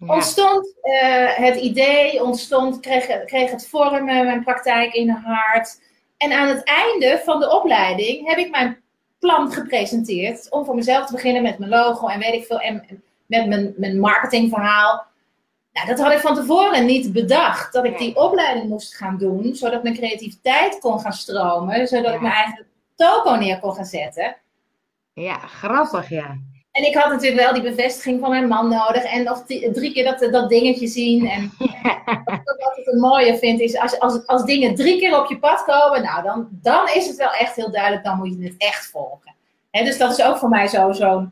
Ontstond 0.07 0.75
uh, 0.83 1.33
het 1.35 1.55
idee, 1.55 2.23
ontstond, 2.23 2.79
kreeg, 2.79 3.25
kreeg 3.25 3.51
het 3.51 3.67
vormen, 3.67 4.25
mijn 4.25 4.43
praktijk 4.43 4.93
in 4.93 5.09
hart. 5.09 5.79
En 6.23 6.31
aan 6.31 6.47
het 6.47 6.63
einde 6.63 7.21
van 7.23 7.39
de 7.39 7.51
opleiding 7.51 8.27
heb 8.27 8.37
ik 8.37 8.51
mijn 8.51 8.81
plan 9.19 9.51
gepresenteerd 9.51 10.51
om 10.51 10.65
voor 10.65 10.75
mezelf 10.75 11.05
te 11.05 11.13
beginnen 11.13 11.43
met 11.43 11.57
mijn 11.57 11.71
logo 11.71 12.07
en 12.07 12.19
weet 12.19 12.33
ik 12.33 12.45
veel. 12.45 12.59
En, 12.59 13.03
met 13.25 13.47
mijn, 13.47 13.73
mijn 13.77 13.99
marketingverhaal. 13.99 15.05
Nou, 15.71 15.87
dat 15.87 15.99
had 15.99 16.11
ik 16.11 16.19
van 16.19 16.35
tevoren 16.35 16.85
niet 16.85 17.13
bedacht. 17.13 17.73
Dat 17.73 17.85
ik 17.85 17.97
die 17.97 18.15
opleiding 18.15 18.69
moest 18.69 18.95
gaan 18.95 19.17
doen, 19.17 19.55
zodat 19.55 19.83
mijn 19.83 19.95
creativiteit 19.95 20.79
kon 20.79 20.99
gaan 20.99 21.13
stromen, 21.13 21.87
zodat 21.87 22.13
ik 22.13 22.21
mijn 22.21 22.33
eigen 22.33 22.65
toko 22.95 23.35
neer 23.35 23.59
kon 23.59 23.73
gaan 23.73 23.85
zetten. 23.85 24.35
Ja, 25.13 25.37
grappig, 25.37 26.09
ja. 26.09 26.37
En 26.73 26.85
ik 26.85 26.95
had 26.95 27.09
natuurlijk 27.09 27.41
wel 27.41 27.53
die 27.53 27.71
bevestiging 27.71 28.19
van 28.19 28.29
mijn 28.29 28.47
man 28.47 28.69
nodig. 28.69 29.03
En 29.03 29.23
nog 29.23 29.43
drie 29.73 29.93
keer 29.93 30.03
dat, 30.03 30.31
dat 30.31 30.49
dingetje 30.49 30.87
zien. 30.87 31.27
En 31.27 31.51
wat 32.63 32.77
ik 32.77 32.85
het 32.85 32.99
mooie 32.99 33.37
vind 33.37 33.59
is, 33.59 33.77
als, 33.77 33.99
als, 33.99 34.27
als 34.27 34.43
dingen 34.43 34.75
drie 34.75 34.99
keer 34.99 35.19
op 35.19 35.29
je 35.29 35.39
pad 35.39 35.63
komen, 35.63 36.01
nou, 36.01 36.23
dan, 36.23 36.47
dan 36.51 36.87
is 36.93 37.07
het 37.07 37.15
wel 37.15 37.31
echt 37.31 37.55
heel 37.55 37.71
duidelijk, 37.71 38.03
dan 38.03 38.17
moet 38.17 38.35
je 38.37 38.43
het 38.43 38.55
echt 38.57 38.85
volgen. 38.85 39.35
dus 39.71 39.97
dat 39.97 40.17
is 40.17 40.25
ook 40.25 40.37
voor 40.37 40.49
mij 40.49 40.67
zo'n 40.67 41.31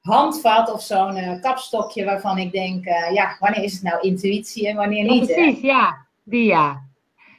handvat 0.00 0.72
of 0.72 0.82
zo'n 0.82 1.16
uh, 1.16 1.40
kapstokje 1.40 2.04
waarvan 2.04 2.38
ik 2.38 2.52
denk, 2.52 2.86
uh, 2.86 3.12
ja, 3.12 3.36
wanneer 3.40 3.62
is 3.62 3.72
het 3.72 3.82
nou 3.82 4.00
intuïtie 4.00 4.68
en 4.68 4.76
wanneer 4.76 5.04
niet? 5.04 5.28
Ja, 5.28 5.34
precies, 5.34 5.60
ja. 5.60 6.06
Die 6.22 6.44
ja. 6.44 6.82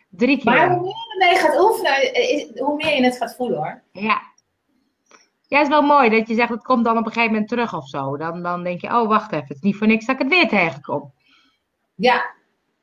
Drie 0.09 0.37
keer. 0.37 0.51
Maar 0.51 0.69
hoe 0.69 0.81
meer 0.81 0.93
je 0.93 1.25
ermee 1.25 1.39
gaat 1.39 1.63
oefenen, 1.63 2.13
eh, 2.13 2.61
hoe 2.61 2.75
meer 2.75 2.95
je 2.95 3.03
het 3.03 3.17
gaat 3.17 3.35
voelen 3.35 3.57
hoor. 3.57 3.81
Ja. 3.91 4.21
Ja, 5.47 5.57
het 5.57 5.67
is 5.67 5.73
wel 5.73 5.81
mooi 5.81 6.09
dat 6.09 6.27
je 6.27 6.35
zegt, 6.35 6.49
het 6.49 6.63
komt 6.63 6.85
dan 6.85 6.97
op 6.97 7.05
een 7.05 7.11
gegeven 7.11 7.31
moment 7.31 7.49
terug 7.49 7.75
of 7.75 7.87
zo. 7.87 8.17
Dan, 8.17 8.43
dan 8.43 8.63
denk 8.63 8.81
je, 8.81 8.87
oh 8.87 9.07
wacht 9.07 9.31
even, 9.31 9.47
het 9.47 9.55
is 9.55 9.61
niet 9.61 9.75
voor 9.75 9.87
niks 9.87 10.05
dat 10.05 10.15
ik 10.15 10.21
het 10.21 10.31
weer 10.31 10.47
tegenkom. 10.47 11.13
Ja, 11.95 12.33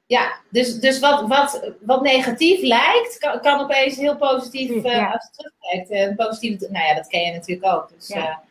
ja, 0.07 0.41
dus, 0.51 0.81
dus 0.81 0.99
wat, 0.99 1.29
wat, 1.29 1.73
wat 1.81 2.03
negatief 2.03 2.61
lijkt, 2.61 3.19
kan, 3.19 3.41
kan 3.41 3.61
opeens 3.61 3.97
heel 3.97 4.17
positief, 4.17 4.71
uh, 4.71 5.13
als 5.13 5.31
je 5.31 5.37
terugkijkt. 5.37 5.91
Uh, 5.91 6.27
positief, 6.27 6.61
nou 6.61 6.87
ja, 6.87 6.95
dat 6.95 7.07
ken 7.07 7.21
je 7.21 7.33
natuurlijk 7.33 7.75
ook. 7.75 7.89
Dus, 7.97 8.09
ja. 8.09 8.43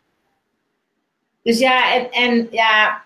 Dus 1.44 1.60
ja, 1.60 1.94
en, 1.94 2.12
en 2.12 2.48
ja, 2.52 3.04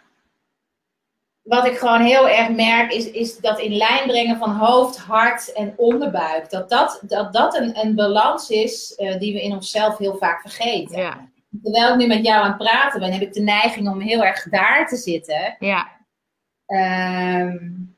wat 1.46 1.66
ik 1.66 1.78
gewoon 1.78 2.02
heel 2.02 2.30
erg 2.30 2.50
merk, 2.50 2.92
is, 2.92 3.12
is 3.12 3.38
dat 3.38 3.60
in 3.60 3.78
lijn 3.78 4.08
brengen 4.08 4.38
van 4.38 4.52
hoofd, 4.52 4.98
hart 4.98 5.54
en 5.54 5.74
onderbuik. 5.78 6.50
Dat 6.50 6.70
dat, 6.70 7.02
dat, 7.02 7.34
dat 7.34 7.56
een, 7.56 7.80
een 7.80 7.96
balans 7.96 8.50
is 8.50 8.94
uh, 8.98 9.20
die 9.20 9.34
we 9.34 9.42
in 9.42 9.52
onszelf 9.52 9.98
heel 9.98 10.18
vaak 10.18 10.42
vergeten. 10.42 10.98
Ja. 10.98 11.30
Terwijl 11.64 11.92
ik 11.92 11.96
nu 11.96 12.08
met 12.08 12.26
jou 12.26 12.44
aan 12.44 12.48
het 12.48 12.58
praten 12.58 13.00
ben, 13.00 13.12
heb 13.12 13.22
ik 13.22 13.34
de 13.34 13.42
neiging 13.42 13.90
om 13.90 14.00
heel 14.00 14.24
erg 14.24 14.44
daar 14.50 14.88
te 14.88 14.96
zitten. 14.96 15.56
Ja. 15.60 15.88
Um, 16.68 17.96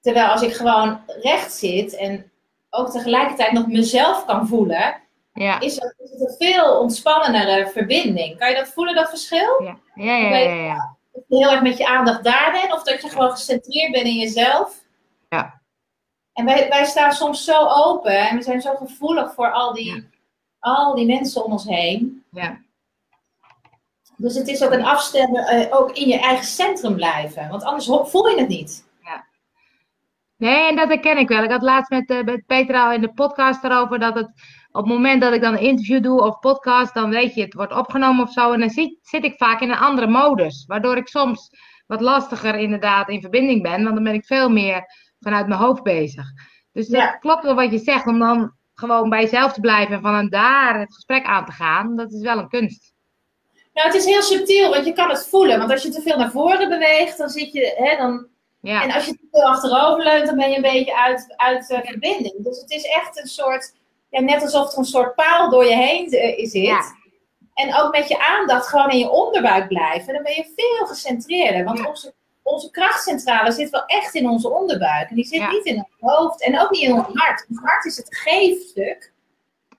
terwijl 0.00 0.26
als 0.26 0.42
ik 0.42 0.54
gewoon 0.54 1.00
recht 1.06 1.52
zit 1.52 1.96
en 1.96 2.30
ook 2.70 2.90
tegelijkertijd 2.90 3.52
nog 3.52 3.66
mezelf 3.66 4.24
kan 4.24 4.46
voelen, 4.46 4.94
ja. 5.32 5.60
is, 5.60 5.74
het, 5.74 5.94
is 5.98 6.10
het 6.10 6.20
een 6.20 6.34
veel 6.38 6.78
ontspannendere 6.80 7.70
verbinding. 7.72 8.38
Kan 8.38 8.48
je 8.48 8.56
dat 8.56 8.68
voelen, 8.68 8.94
dat 8.94 9.08
verschil? 9.08 9.62
Ja, 9.62 9.76
ja, 9.94 10.16
ja. 10.16 10.36
ja, 10.36 10.54
ja. 10.54 10.93
Je 11.26 11.36
heel 11.36 11.50
erg 11.50 11.62
met 11.62 11.78
je 11.78 11.86
aandacht 11.86 12.24
daar 12.24 12.52
bent, 12.52 12.72
of 12.72 12.82
dat 12.82 13.02
je 13.02 13.08
gewoon 13.08 13.30
gecentreerd 13.30 13.92
bent 13.92 14.06
in 14.06 14.18
jezelf. 14.18 14.82
Ja. 15.28 15.62
En 16.32 16.44
wij, 16.44 16.68
wij 16.68 16.84
staan 16.84 17.12
soms 17.12 17.44
zo 17.44 17.66
open 17.66 18.28
en 18.28 18.36
we 18.36 18.42
zijn 18.42 18.60
zo 18.60 18.74
gevoelig 18.74 19.34
voor 19.34 19.52
al 19.52 19.72
die, 19.72 20.08
al 20.58 20.94
die 20.94 21.06
mensen 21.06 21.44
om 21.44 21.52
ons 21.52 21.64
heen. 21.64 22.24
Ja. 22.30 22.58
Dus 24.16 24.34
het 24.34 24.48
is 24.48 24.62
ook 24.62 24.72
een 24.72 24.84
afstemmen, 24.84 25.54
uh, 25.54 25.76
ook 25.76 25.92
in 25.92 26.08
je 26.08 26.18
eigen 26.18 26.44
centrum 26.44 26.94
blijven. 26.94 27.48
Want 27.48 27.62
anders 27.62 27.86
voel 27.86 28.28
je 28.28 28.38
het 28.38 28.48
niet. 28.48 28.84
Ja. 29.02 29.26
Nee, 30.36 30.68
en 30.68 30.76
dat 30.76 30.88
herken 30.88 31.18
ik 31.18 31.28
wel. 31.28 31.42
Ik 31.42 31.50
had 31.50 31.62
laatst 31.62 31.90
met, 31.90 32.10
uh, 32.10 32.22
met 32.22 32.46
Petra 32.46 32.92
in 32.92 33.00
de 33.00 33.12
podcast 33.12 33.64
erover 33.64 33.98
dat 33.98 34.14
het 34.14 34.30
op 34.74 34.84
het 34.84 34.92
moment 34.92 35.20
dat 35.20 35.32
ik 35.32 35.40
dan 35.40 35.52
een 35.52 35.60
interview 35.60 36.02
doe 36.02 36.20
of 36.20 36.38
podcast, 36.38 36.94
dan 36.94 37.10
weet 37.10 37.34
je, 37.34 37.42
het 37.42 37.54
wordt 37.54 37.72
opgenomen 37.72 38.24
of 38.24 38.32
zo. 38.32 38.52
En 38.52 38.60
dan 38.60 38.70
zit, 38.70 38.98
zit 39.02 39.24
ik 39.24 39.36
vaak 39.36 39.60
in 39.60 39.70
een 39.70 39.78
andere 39.78 40.06
modus. 40.06 40.64
Waardoor 40.66 40.96
ik 40.96 41.08
soms 41.08 41.50
wat 41.86 42.00
lastiger 42.00 42.54
inderdaad 42.54 43.08
in 43.08 43.20
verbinding 43.20 43.62
ben. 43.62 43.82
Want 43.82 43.94
dan 43.94 44.04
ben 44.04 44.14
ik 44.14 44.24
veel 44.24 44.48
meer 44.48 44.84
vanuit 45.20 45.46
mijn 45.46 45.60
hoofd 45.60 45.82
bezig. 45.82 46.24
Dus 46.72 46.88
dat 46.88 47.18
klopt 47.18 47.44
wel 47.44 47.54
wat 47.54 47.70
je 47.70 47.78
zegt. 47.78 48.06
Om 48.06 48.18
dan 48.18 48.52
gewoon 48.74 49.08
bij 49.08 49.20
jezelf 49.22 49.52
te 49.52 49.60
blijven 49.60 49.94
en 49.94 50.02
van 50.02 50.28
daar 50.28 50.80
het 50.80 50.94
gesprek 50.94 51.24
aan 51.24 51.44
te 51.44 51.52
gaan. 51.52 51.96
Dat 51.96 52.12
is 52.12 52.20
wel 52.20 52.38
een 52.38 52.48
kunst. 52.48 52.92
Nou, 53.72 53.86
het 53.86 53.96
is 53.96 54.04
heel 54.04 54.22
subtiel, 54.22 54.70
want 54.70 54.86
je 54.86 54.92
kan 54.92 55.08
het 55.08 55.26
voelen. 55.26 55.58
Want 55.58 55.70
als 55.70 55.82
je 55.82 55.90
te 55.90 56.02
veel 56.02 56.16
naar 56.16 56.30
voren 56.30 56.68
beweegt, 56.68 57.18
dan 57.18 57.28
zit 57.28 57.52
je, 57.52 57.74
hè, 57.76 57.96
dan, 57.96 58.26
ja. 58.60 58.82
En 58.82 58.90
als 58.90 59.06
je 59.06 59.12
te 59.12 59.26
veel 59.30 59.48
achterover 59.48 60.04
leunt, 60.04 60.26
dan 60.26 60.36
ben 60.36 60.50
je 60.50 60.56
een 60.56 60.62
beetje 60.62 60.96
uit, 60.96 61.34
uit 61.36 61.70
uh, 61.70 61.78
verbinding. 61.82 62.44
Dus 62.44 62.60
het 62.60 62.70
is 62.70 62.84
echt 62.84 63.20
een 63.20 63.26
soort 63.26 63.72
ja, 64.14 64.20
net 64.20 64.42
alsof 64.42 64.72
er 64.72 64.78
een 64.78 64.84
soort 64.84 65.14
paal 65.14 65.50
door 65.50 65.64
je 65.64 65.74
heen 65.74 66.14
uh, 66.14 66.46
zit. 66.46 66.94
En 67.54 67.74
ook 67.74 67.92
met 67.92 68.08
je 68.08 68.18
aandacht 68.18 68.68
gewoon 68.68 68.90
in 68.90 68.98
je 68.98 69.10
onderbuik 69.10 69.68
blijven. 69.68 70.14
Dan 70.14 70.22
ben 70.22 70.32
je 70.32 70.52
veel 70.56 70.86
gecentreerder. 70.86 71.64
Want 71.64 71.86
onze, 71.86 72.14
onze 72.42 72.70
krachtcentrale 72.70 73.52
zit 73.52 73.70
wel 73.70 73.84
echt 73.86 74.14
in 74.14 74.28
onze 74.28 74.48
onderbuik. 74.50 75.08
En 75.08 75.14
die 75.14 75.24
zit 75.24 75.50
niet 75.50 75.64
in 75.64 75.76
ons 75.76 76.14
hoofd. 76.14 76.42
En 76.42 76.60
ook 76.60 76.70
niet 76.70 76.82
in 76.82 76.92
ons 76.92 77.06
hart. 77.12 77.46
Ons 77.50 77.60
hart 77.60 77.84
is 77.84 77.96
het 77.96 78.16
geefstuk. 78.16 79.12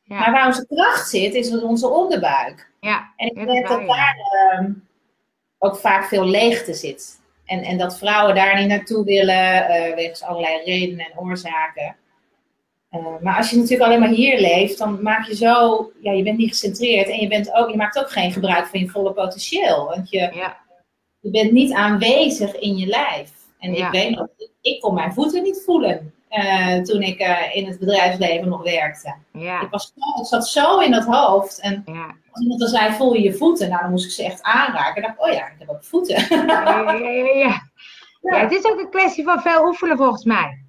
Maar 0.03 0.31
waar 0.31 0.45
onze 0.45 0.67
kracht 0.67 1.09
zit, 1.09 1.33
is 1.33 1.61
onze 1.61 1.87
onderbuik. 1.87 2.69
Ja. 2.79 3.13
En 3.15 3.27
ik 3.27 3.47
denk 3.47 3.67
dat 3.67 3.87
daar 3.87 4.15
uh, 4.59 4.69
ook 5.57 5.77
vaak 5.77 6.05
veel 6.05 6.25
leegte 6.25 6.73
zit. 6.73 7.19
En, 7.45 7.63
en 7.63 7.77
dat 7.77 7.97
vrouwen 7.97 8.35
daar 8.35 8.59
niet 8.59 8.67
naartoe 8.67 9.05
willen, 9.05 9.57
uh, 9.57 9.95
wegens 9.95 10.23
allerlei 10.23 10.63
redenen 10.63 11.05
en 11.05 11.19
oorzaken. 11.19 11.95
Eh, 12.95 13.21
maar 13.21 13.37
als 13.37 13.49
je 13.49 13.55
natuurlijk 13.55 13.83
alleen 13.83 13.99
maar 13.99 14.09
hier 14.09 14.39
leeft, 14.39 14.77
dan 14.77 15.01
maak 15.01 15.27
je 15.27 15.35
zo, 15.35 15.91
ja, 16.01 16.11
je 16.11 16.23
bent 16.23 16.37
niet 16.37 16.49
gecentreerd 16.49 17.09
en 17.09 17.19
je, 17.19 17.27
bent 17.27 17.53
ook, 17.53 17.69
je 17.69 17.77
maakt 17.77 17.99
ook 17.99 18.11
geen 18.11 18.31
gebruik 18.31 18.67
van 18.67 18.79
je 18.79 18.89
volle 18.89 19.13
potentieel. 19.13 19.85
Want 19.85 20.09
je, 20.09 20.31
ja. 20.33 20.57
je 21.19 21.29
bent 21.29 21.51
niet 21.51 21.73
aanwezig 21.73 22.55
in 22.55 22.77
je 22.77 22.85
lijf. 22.85 23.31
En 23.59 23.75
ik 23.75 23.87
weet 23.91 24.15
nog, 24.15 24.27
ik 24.61 24.81
kon 24.81 24.93
mijn 24.93 25.13
voeten 25.13 25.43
niet 25.43 25.61
voelen 25.65 26.13
uh, 26.31 26.81
toen 26.81 27.01
ik 27.01 27.21
uh, 27.21 27.55
in 27.55 27.65
het 27.67 27.79
bedrijfsleven 27.79 28.49
nog 28.49 28.63
werkte. 28.63 29.15
Ja. 29.31 29.61
Ik, 29.61 29.69
was, 29.69 29.93
ik 30.19 30.25
zat 30.25 30.47
zo 30.47 30.79
in 30.79 30.91
dat 30.91 31.05
hoofd. 31.05 31.59
En 31.59 31.83
ja. 31.85 32.15
als 32.31 32.41
iemand 32.41 32.59
dan 32.59 32.69
zei, 32.69 32.93
voel 32.93 33.13
je 33.13 33.21
je 33.21 33.33
voeten? 33.33 33.69
Nou, 33.69 33.81
dan 33.81 33.91
moest 33.91 34.05
ik 34.05 34.11
ze 34.11 34.23
echt 34.23 34.41
aanraken. 34.41 34.95
En 34.95 35.01
dacht 35.01 35.29
oh 35.29 35.33
ja, 35.33 35.47
ik 35.47 35.55
heb 35.59 35.69
ook 35.69 35.83
voeten. 35.83 36.25
ja, 36.29 36.91
ja, 36.91 37.09
ja, 37.09 37.61
ja. 38.21 38.39
het 38.43 38.51
is 38.51 38.65
ook 38.65 38.79
een 38.79 38.89
kwestie 38.89 39.23
van 39.23 39.41
veel 39.41 39.65
oefenen 39.65 39.97
volgens 39.97 40.23
mij. 40.23 40.64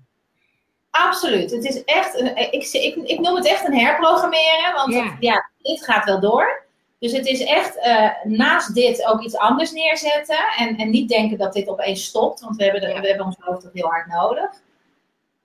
Absoluut. 1.05 1.51
Het 1.51 1.65
is 1.65 1.85
echt, 1.85 2.21
een, 2.21 2.37
ik, 2.37 2.69
ik, 2.73 2.95
ik 2.95 3.21
noem 3.21 3.35
het 3.35 3.47
echt 3.47 3.67
een 3.67 3.79
herprogrammeren, 3.79 4.73
want 4.75 5.17
ja, 5.21 5.51
dit 5.63 5.85
gaat 5.85 6.05
wel 6.05 6.21
door. 6.21 6.65
Dus 6.99 7.13
het 7.13 7.27
is 7.27 7.45
echt 7.45 7.77
uh, 7.77 8.11
naast 8.25 8.75
dit 8.75 9.07
ook 9.07 9.23
iets 9.23 9.37
anders 9.37 9.73
neerzetten 9.73 10.39
en, 10.59 10.77
en 10.77 10.91
niet 10.91 11.09
denken 11.09 11.39
dat 11.39 11.53
dit 11.53 11.69
opeens 11.69 12.05
stopt, 12.05 12.41
want 12.41 12.57
we 12.57 12.65
hebben, 12.65 12.81
de, 12.81 13.01
we 13.01 13.07
hebben 13.07 13.27
ons 13.27 13.37
hoofd 13.41 13.61
toch 13.61 13.73
heel 13.73 13.89
hard 13.89 14.07
nodig. 14.07 14.51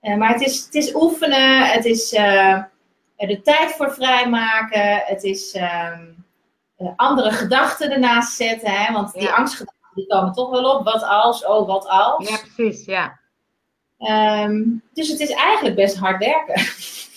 Uh, 0.02 0.16
maar 0.16 0.32
het 0.32 0.40
is, 0.40 0.64
het 0.64 0.74
is 0.74 0.94
oefenen, 0.94 1.66
het 1.66 1.84
is 1.84 2.12
uh, 2.12 2.62
de 3.16 3.40
tijd 3.42 3.72
voor 3.72 3.94
vrijmaken, 3.94 5.02
het 5.04 5.22
is 5.22 5.52
ehm, 5.52 6.04
andere 6.96 7.30
gedachten 7.30 7.90
ernaast 7.90 8.36
zetten, 8.36 8.70
hè, 8.70 8.92
want 8.92 9.12
die 9.12 9.30
angstgedachten 9.30 9.82
die 9.94 10.06
komen 10.06 10.32
toch 10.32 10.50
wel 10.50 10.76
op. 10.76 10.84
Wat 10.84 11.02
als, 11.02 11.46
oh 11.46 11.66
wat 11.66 11.86
als. 11.86 12.28
Ja, 12.28 12.38
precies, 12.54 12.84
ja. 12.84 13.20
Um, 14.08 14.82
dus 14.92 15.08
het 15.08 15.20
is 15.20 15.30
eigenlijk 15.30 15.76
best 15.76 15.96
hard 15.96 16.24
werken. 16.24 16.62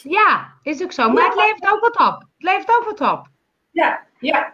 Ja, 0.04 0.54
is 0.64 0.84
ook 0.84 0.92
zo. 0.92 1.10
Maar 1.10 1.26
het 1.26 1.36
levert 1.36 1.72
ook 1.72 1.80
wat 1.80 1.98
op. 1.98 2.20
Het 2.20 2.30
levert 2.38 2.70
ook 2.70 2.84
wat 2.84 3.12
op. 3.12 3.28
Ja, 3.72 4.04
ja. 4.20 4.54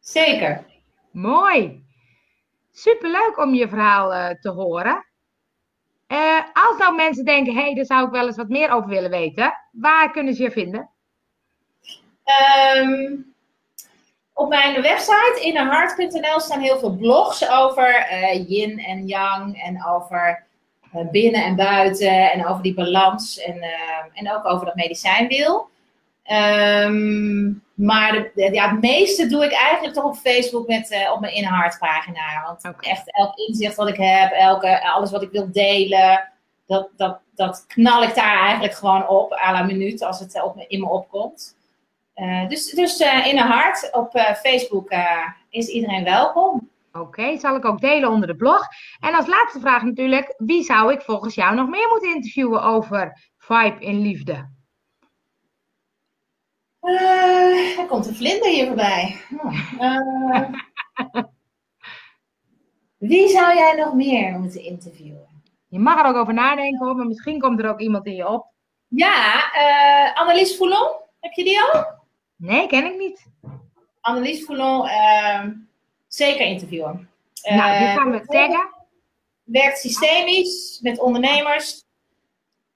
Zeker. 0.00 0.64
Mooi. 1.10 1.84
Superleuk 2.72 3.38
om 3.38 3.54
je 3.54 3.68
verhaal 3.68 4.12
uh, 4.12 4.28
te 4.28 4.50
horen. 4.50 5.06
Uh, 6.08 6.40
als 6.52 6.78
nou 6.78 6.94
mensen 6.94 7.24
denken, 7.24 7.54
hé, 7.54 7.60
hey, 7.60 7.74
daar 7.74 7.84
zou 7.84 8.06
ik 8.06 8.12
wel 8.12 8.26
eens 8.26 8.36
wat 8.36 8.48
meer 8.48 8.70
over 8.70 8.88
willen 8.88 9.10
weten. 9.10 9.52
Waar 9.72 10.10
kunnen 10.10 10.34
ze 10.34 10.42
je 10.42 10.50
vinden? 10.50 10.90
Um, 12.76 13.34
op 14.32 14.48
mijn 14.48 14.82
website 14.82 15.40
innerhart.nl 15.40 16.40
staan 16.40 16.60
heel 16.60 16.78
veel 16.78 16.96
blogs 16.96 17.48
over 17.48 18.12
uh, 18.12 18.48
yin 18.48 18.78
en 18.78 19.06
yang 19.06 19.62
en 19.62 19.86
over 19.86 20.26
eh, 20.26 20.55
binnen 20.92 21.44
en 21.44 21.56
buiten 21.56 22.32
en 22.32 22.46
over 22.46 22.62
die 22.62 22.74
balans 22.74 23.38
en, 23.38 23.56
uh, 23.56 23.70
en 24.12 24.32
ook 24.32 24.44
over 24.44 24.66
dat 24.66 24.74
medicijnwiel. 24.74 25.68
Ehm, 26.22 27.52
maar 27.74 28.30
de, 28.34 28.48
ja, 28.52 28.70
het 28.70 28.80
meeste 28.80 29.26
doe 29.26 29.44
ik 29.44 29.52
eigenlijk 29.52 29.94
toch 29.94 30.04
op 30.04 30.16
Facebook 30.16 30.66
met, 30.66 30.90
uh, 30.90 31.12
op 31.12 31.20
mijn 31.20 31.34
In 31.34 31.48
pagina. 31.78 32.42
Want 32.44 32.76
echt 32.80 33.16
elk 33.16 33.36
inzicht 33.36 33.76
wat 33.76 33.88
ik 33.88 33.96
heb, 33.96 34.32
elke, 34.32 34.82
alles 34.82 35.10
wat 35.10 35.22
ik 35.22 35.30
wil 35.30 35.52
delen, 35.52 36.32
dat, 36.66 36.88
dat, 36.96 37.18
dat 37.34 37.64
knal 37.66 38.02
ik 38.02 38.14
daar 38.14 38.38
eigenlijk 38.38 38.74
gewoon 38.74 39.08
op, 39.08 39.32
à 39.32 39.52
la 39.52 39.62
minuut, 39.62 40.02
als 40.02 40.20
het 40.20 40.42
op, 40.42 40.64
in 40.68 40.80
me 40.80 40.88
opkomt. 40.88 41.56
Uh, 42.16 42.48
dus 42.48 42.70
dus 42.70 43.00
uh, 43.00 43.26
In 43.26 43.38
Hart 43.38 43.88
op 43.92 44.10
Facebook 44.42 44.90
is 45.50 45.66
iedereen 45.66 46.04
welkom. 46.04 46.70
Oké, 47.00 47.38
zal 47.38 47.56
ik 47.56 47.64
ook 47.64 47.80
delen 47.80 48.10
onder 48.10 48.28
de 48.28 48.36
blog. 48.36 48.66
En 49.00 49.14
als 49.14 49.26
laatste 49.26 49.60
vraag 49.60 49.82
natuurlijk, 49.82 50.34
wie 50.36 50.62
zou 50.62 50.92
ik 50.92 51.00
volgens 51.00 51.34
jou 51.34 51.54
nog 51.54 51.68
meer 51.68 51.88
moeten 51.88 52.14
interviewen 52.14 52.62
over 52.62 53.30
vibe 53.38 53.76
in 53.78 54.00
liefde? 54.00 54.54
Uh, 56.82 57.78
er 57.78 57.86
komt 57.86 58.06
een 58.06 58.14
vlinder 58.14 58.48
hier 58.48 58.66
voorbij. 58.66 59.16
Uh, 59.80 60.50
wie 62.98 63.28
zou 63.28 63.54
jij 63.54 63.74
nog 63.76 63.94
meer 63.94 64.38
moeten 64.38 64.62
interviewen? 64.62 65.42
Je 65.68 65.78
mag 65.78 65.98
er 65.98 66.06
ook 66.06 66.16
over 66.16 66.34
nadenken, 66.34 66.86
hoor, 66.86 66.96
maar 66.96 67.06
misschien 67.06 67.40
komt 67.40 67.60
er 67.60 67.68
ook 67.68 67.80
iemand 67.80 68.06
in 68.06 68.14
je 68.14 68.28
op. 68.28 68.46
Ja, 68.88 69.36
uh, 69.36 70.20
Annelies 70.20 70.56
Foulon, 70.56 70.88
heb 71.20 71.32
je 71.32 71.44
die 71.44 71.60
al? 71.60 71.84
Nee, 72.36 72.66
ken 72.66 72.84
ik 72.84 72.98
niet. 72.98 73.26
Annelies 74.00 74.44
Foulon, 74.44 74.86
ehm, 74.86 75.52
zeker 76.08 76.46
interviewen. 76.46 77.10
nou, 77.42 77.78
die 77.78 77.88
gaan 77.88 78.10
we 78.10 78.26
taggen. 78.26 78.74
Werkt 79.44 79.78
systemisch 79.78 80.78
met 80.82 80.98
ondernemers. 80.98 81.84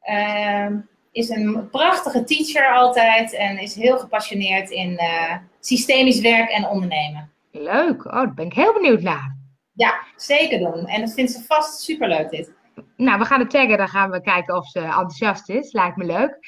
Ehm, 0.01 0.77
is 1.13 1.29
een 1.29 1.69
prachtige 1.71 2.25
teacher 2.25 2.73
altijd 2.75 3.33
en 3.33 3.59
is 3.59 3.75
heel 3.75 3.99
gepassioneerd 3.99 4.71
in 4.71 4.91
uh, 4.91 5.37
systemisch 5.61 6.21
werk 6.21 6.51
en 6.51 6.69
ondernemen. 6.69 7.33
Leuk, 7.53 8.05
oh, 8.05 8.13
daar 8.13 8.35
ben 8.35 8.47
ik 8.47 8.53
heel 8.53 8.73
benieuwd 8.73 9.03
naar. 9.03 9.37
Ja, 9.73 10.01
zeker 10.17 10.59
doen. 10.59 10.87
En 10.87 11.01
dat 11.01 11.13
vindt 11.13 11.31
ze 11.31 11.45
vast 11.47 11.81
superleuk 11.81 12.31
dit. 12.31 12.53
Nou, 12.97 13.19
we 13.19 13.25
gaan 13.25 13.41
het 13.41 13.51
taggen, 13.51 13.79
dan 13.79 13.89
gaan 13.89 14.11
we 14.11 14.21
kijken 14.21 14.57
of 14.57 14.67
ze 14.67 14.81
enthousiast 14.81 15.49
is. 15.49 15.73
Lijkt 15.73 15.97
me 15.97 16.05
leuk. 16.05 16.39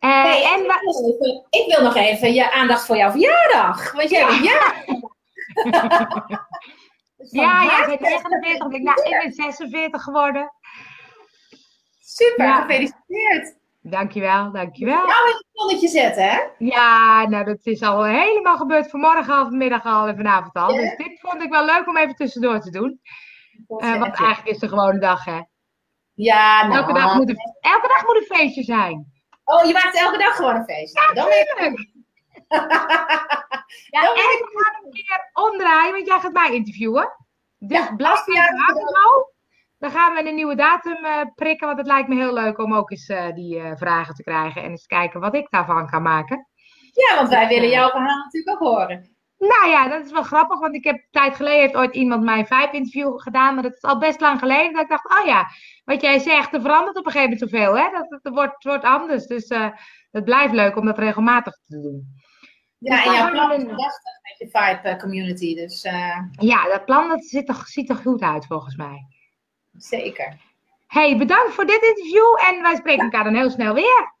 Uh, 0.00 0.22
hey, 0.22 0.42
en 0.42 0.64
ik, 0.64 0.80
wil 0.80 1.14
even, 1.14 1.46
ik, 1.50 1.74
wil 1.74 1.84
nog 1.84 1.96
even 1.96 2.32
je 2.34 2.52
aandacht 2.52 2.86
voor 2.86 2.96
jouw 2.96 3.10
verjaardag. 3.10 3.92
Want 3.92 4.10
jij 4.10 4.26
bent 4.26 5.02
ja. 7.40 7.62
ja, 7.62 7.64
jij 7.64 7.86
bent 7.86 8.00
49, 8.00 8.72
ik, 8.72 8.82
nou, 8.82 9.02
ik 9.02 9.20
ben 9.22 9.32
46 9.32 10.02
geworden. 10.02 10.52
Super, 12.00 12.44
ja. 12.46 12.60
gefeliciteerd. 12.60 13.58
Dankjewel, 13.82 14.52
dankjewel. 14.52 15.06
Nou 15.06 15.28
in 15.28 15.34
het 15.34 15.46
zonnetje 15.52 15.88
zetten, 15.88 16.24
hè? 16.24 16.38
Ja, 16.58 17.28
nou 17.28 17.44
dat 17.44 17.66
is 17.66 17.82
al 17.82 18.04
helemaal 18.04 18.56
gebeurd 18.56 18.90
vanmorgen 18.90 19.34
al, 19.34 19.44
vanmiddag 19.44 19.84
al 19.84 20.06
en 20.06 20.16
vanavond 20.16 20.54
al. 20.54 20.74
Dus 20.74 20.96
dit 20.96 21.20
vond 21.20 21.42
ik 21.42 21.50
wel 21.50 21.64
leuk 21.64 21.88
om 21.88 21.96
even 21.96 22.14
tussendoor 22.14 22.60
te 22.60 22.70
doen. 22.70 23.00
Uh, 23.68 23.98
want 23.98 24.14
eigenlijk 24.14 24.46
is 24.46 24.54
het 24.54 24.62
een 24.62 24.68
gewone 24.68 24.98
dag, 24.98 25.24
hè? 25.24 25.40
Ja, 26.14 26.66
nou. 26.66 26.80
Elke 26.80 26.92
dag, 26.92 27.14
moet 27.14 27.28
een, 27.28 27.38
elke 27.60 27.88
dag 27.88 28.06
moet 28.06 28.16
een 28.16 28.36
feestje 28.36 28.62
zijn. 28.62 29.12
Oh, 29.44 29.64
je 29.64 29.72
maakt 29.72 29.98
elke 29.98 30.18
dag 30.18 30.36
gewoon 30.36 30.54
een 30.54 30.64
feestje? 30.64 31.00
Ja, 31.00 31.12
natuurlijk. 31.12 31.88
ja, 33.94 34.00
Dan 34.00 34.14
en 34.14 34.38
we 34.38 34.50
gaan 34.52 34.84
een 34.84 34.92
keer 34.92 35.30
omdraaien, 35.32 35.92
want 35.92 36.06
jij 36.06 36.20
gaat 36.20 36.32
mij 36.32 36.54
interviewen. 36.54 37.12
Dus 37.58 37.78
ja, 37.78 37.94
blijf 37.96 38.26
je 38.26 39.28
dan 39.80 39.90
gaan 39.90 40.14
we 40.14 40.28
een 40.28 40.34
nieuwe 40.34 40.54
datum 40.54 41.04
uh, 41.04 41.20
prikken, 41.34 41.66
want 41.66 41.78
het 41.78 41.86
lijkt 41.86 42.08
me 42.08 42.14
heel 42.14 42.32
leuk 42.32 42.58
om 42.58 42.74
ook 42.74 42.90
eens 42.90 43.08
uh, 43.08 43.32
die 43.34 43.56
uh, 43.56 43.72
vragen 43.74 44.14
te 44.14 44.22
krijgen 44.22 44.62
en 44.62 44.70
eens 44.70 44.86
kijken 44.86 45.20
wat 45.20 45.34
ik 45.34 45.46
daarvan 45.50 45.90
kan 45.90 46.02
maken. 46.02 46.48
Ja, 46.92 47.16
want 47.16 47.28
wij 47.28 47.48
willen 47.48 47.68
jouw 47.68 47.90
verhaal 47.90 48.24
natuurlijk 48.24 48.62
ook 48.62 48.68
horen. 48.68 49.16
Nou 49.38 49.68
ja, 49.68 49.88
dat 49.88 50.04
is 50.04 50.12
wel 50.12 50.22
grappig, 50.22 50.58
want 50.58 50.74
ik 50.74 50.84
heb 50.84 50.94
een 50.94 51.06
tijd 51.10 51.36
geleden 51.36 51.60
heeft 51.60 51.76
ooit 51.76 51.94
iemand 51.94 52.22
mijn 52.22 52.46
vijf 52.46 52.72
interview 52.72 53.20
gedaan, 53.20 53.54
maar 53.54 53.62
dat 53.62 53.72
is 53.72 53.82
al 53.82 53.98
best 53.98 54.20
lang 54.20 54.38
geleden. 54.38 54.72
Dat 54.72 54.82
ik 54.82 54.88
dacht, 54.88 55.18
oh 55.18 55.26
ja, 55.26 55.46
wat 55.84 56.00
jij 56.00 56.18
zegt, 56.18 56.54
er 56.54 56.60
verandert 56.60 56.96
op 56.96 57.06
een 57.06 57.12
gegeven 57.12 57.36
moment 57.38 57.50
zoveel, 57.50 57.78
hè? 57.78 57.90
Dat, 57.90 58.20
dat, 58.22 58.34
wordt, 58.34 58.52
het 58.52 58.64
wordt 58.64 58.84
anders. 58.84 59.26
Dus 59.26 59.48
het 60.10 60.24
blijft 60.24 60.54
leuk 60.54 60.76
om 60.76 60.86
dat 60.86 60.98
regelmatig 60.98 61.54
te 61.66 61.80
doen. 61.80 62.20
Ja, 62.80 63.04
en 63.04 63.12
jouw 63.12 63.30
plan 63.30 63.52
is 63.52 63.64
prachtig 63.64 64.12
met 64.22 64.34
je 64.38 64.48
Vibe 64.52 64.96
community. 65.00 65.54
Dus, 65.54 65.82
Ja, 66.38 66.68
dat 66.68 66.84
plan 66.84 67.08
dat 67.08 67.24
ziet 67.24 67.48
er, 67.48 67.62
ziet 67.64 67.88
er 67.88 67.96
goed 67.96 68.20
uit 68.20 68.46
volgens 68.46 68.76
mij. 68.76 69.06
Zeker. 69.76 70.36
Hey, 70.86 71.16
bedankt 71.16 71.54
voor 71.54 71.66
dit 71.66 71.82
interview 71.82 72.24
en 72.48 72.62
wij 72.62 72.76
spreken 72.76 73.04
elkaar 73.04 73.24
dan 73.24 73.34
heel 73.34 73.50
snel 73.50 73.74
weer. 73.74 74.14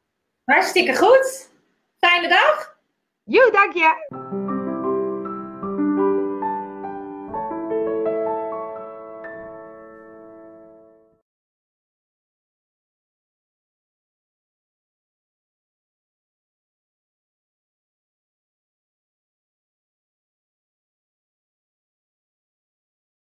Hartstikke 0.44 0.96
goed. 0.96 1.50
Fijne 1.98 2.28
dag. 2.28 2.78
Jo, 3.24 3.50
dank 3.50 3.72
je. 3.72 4.39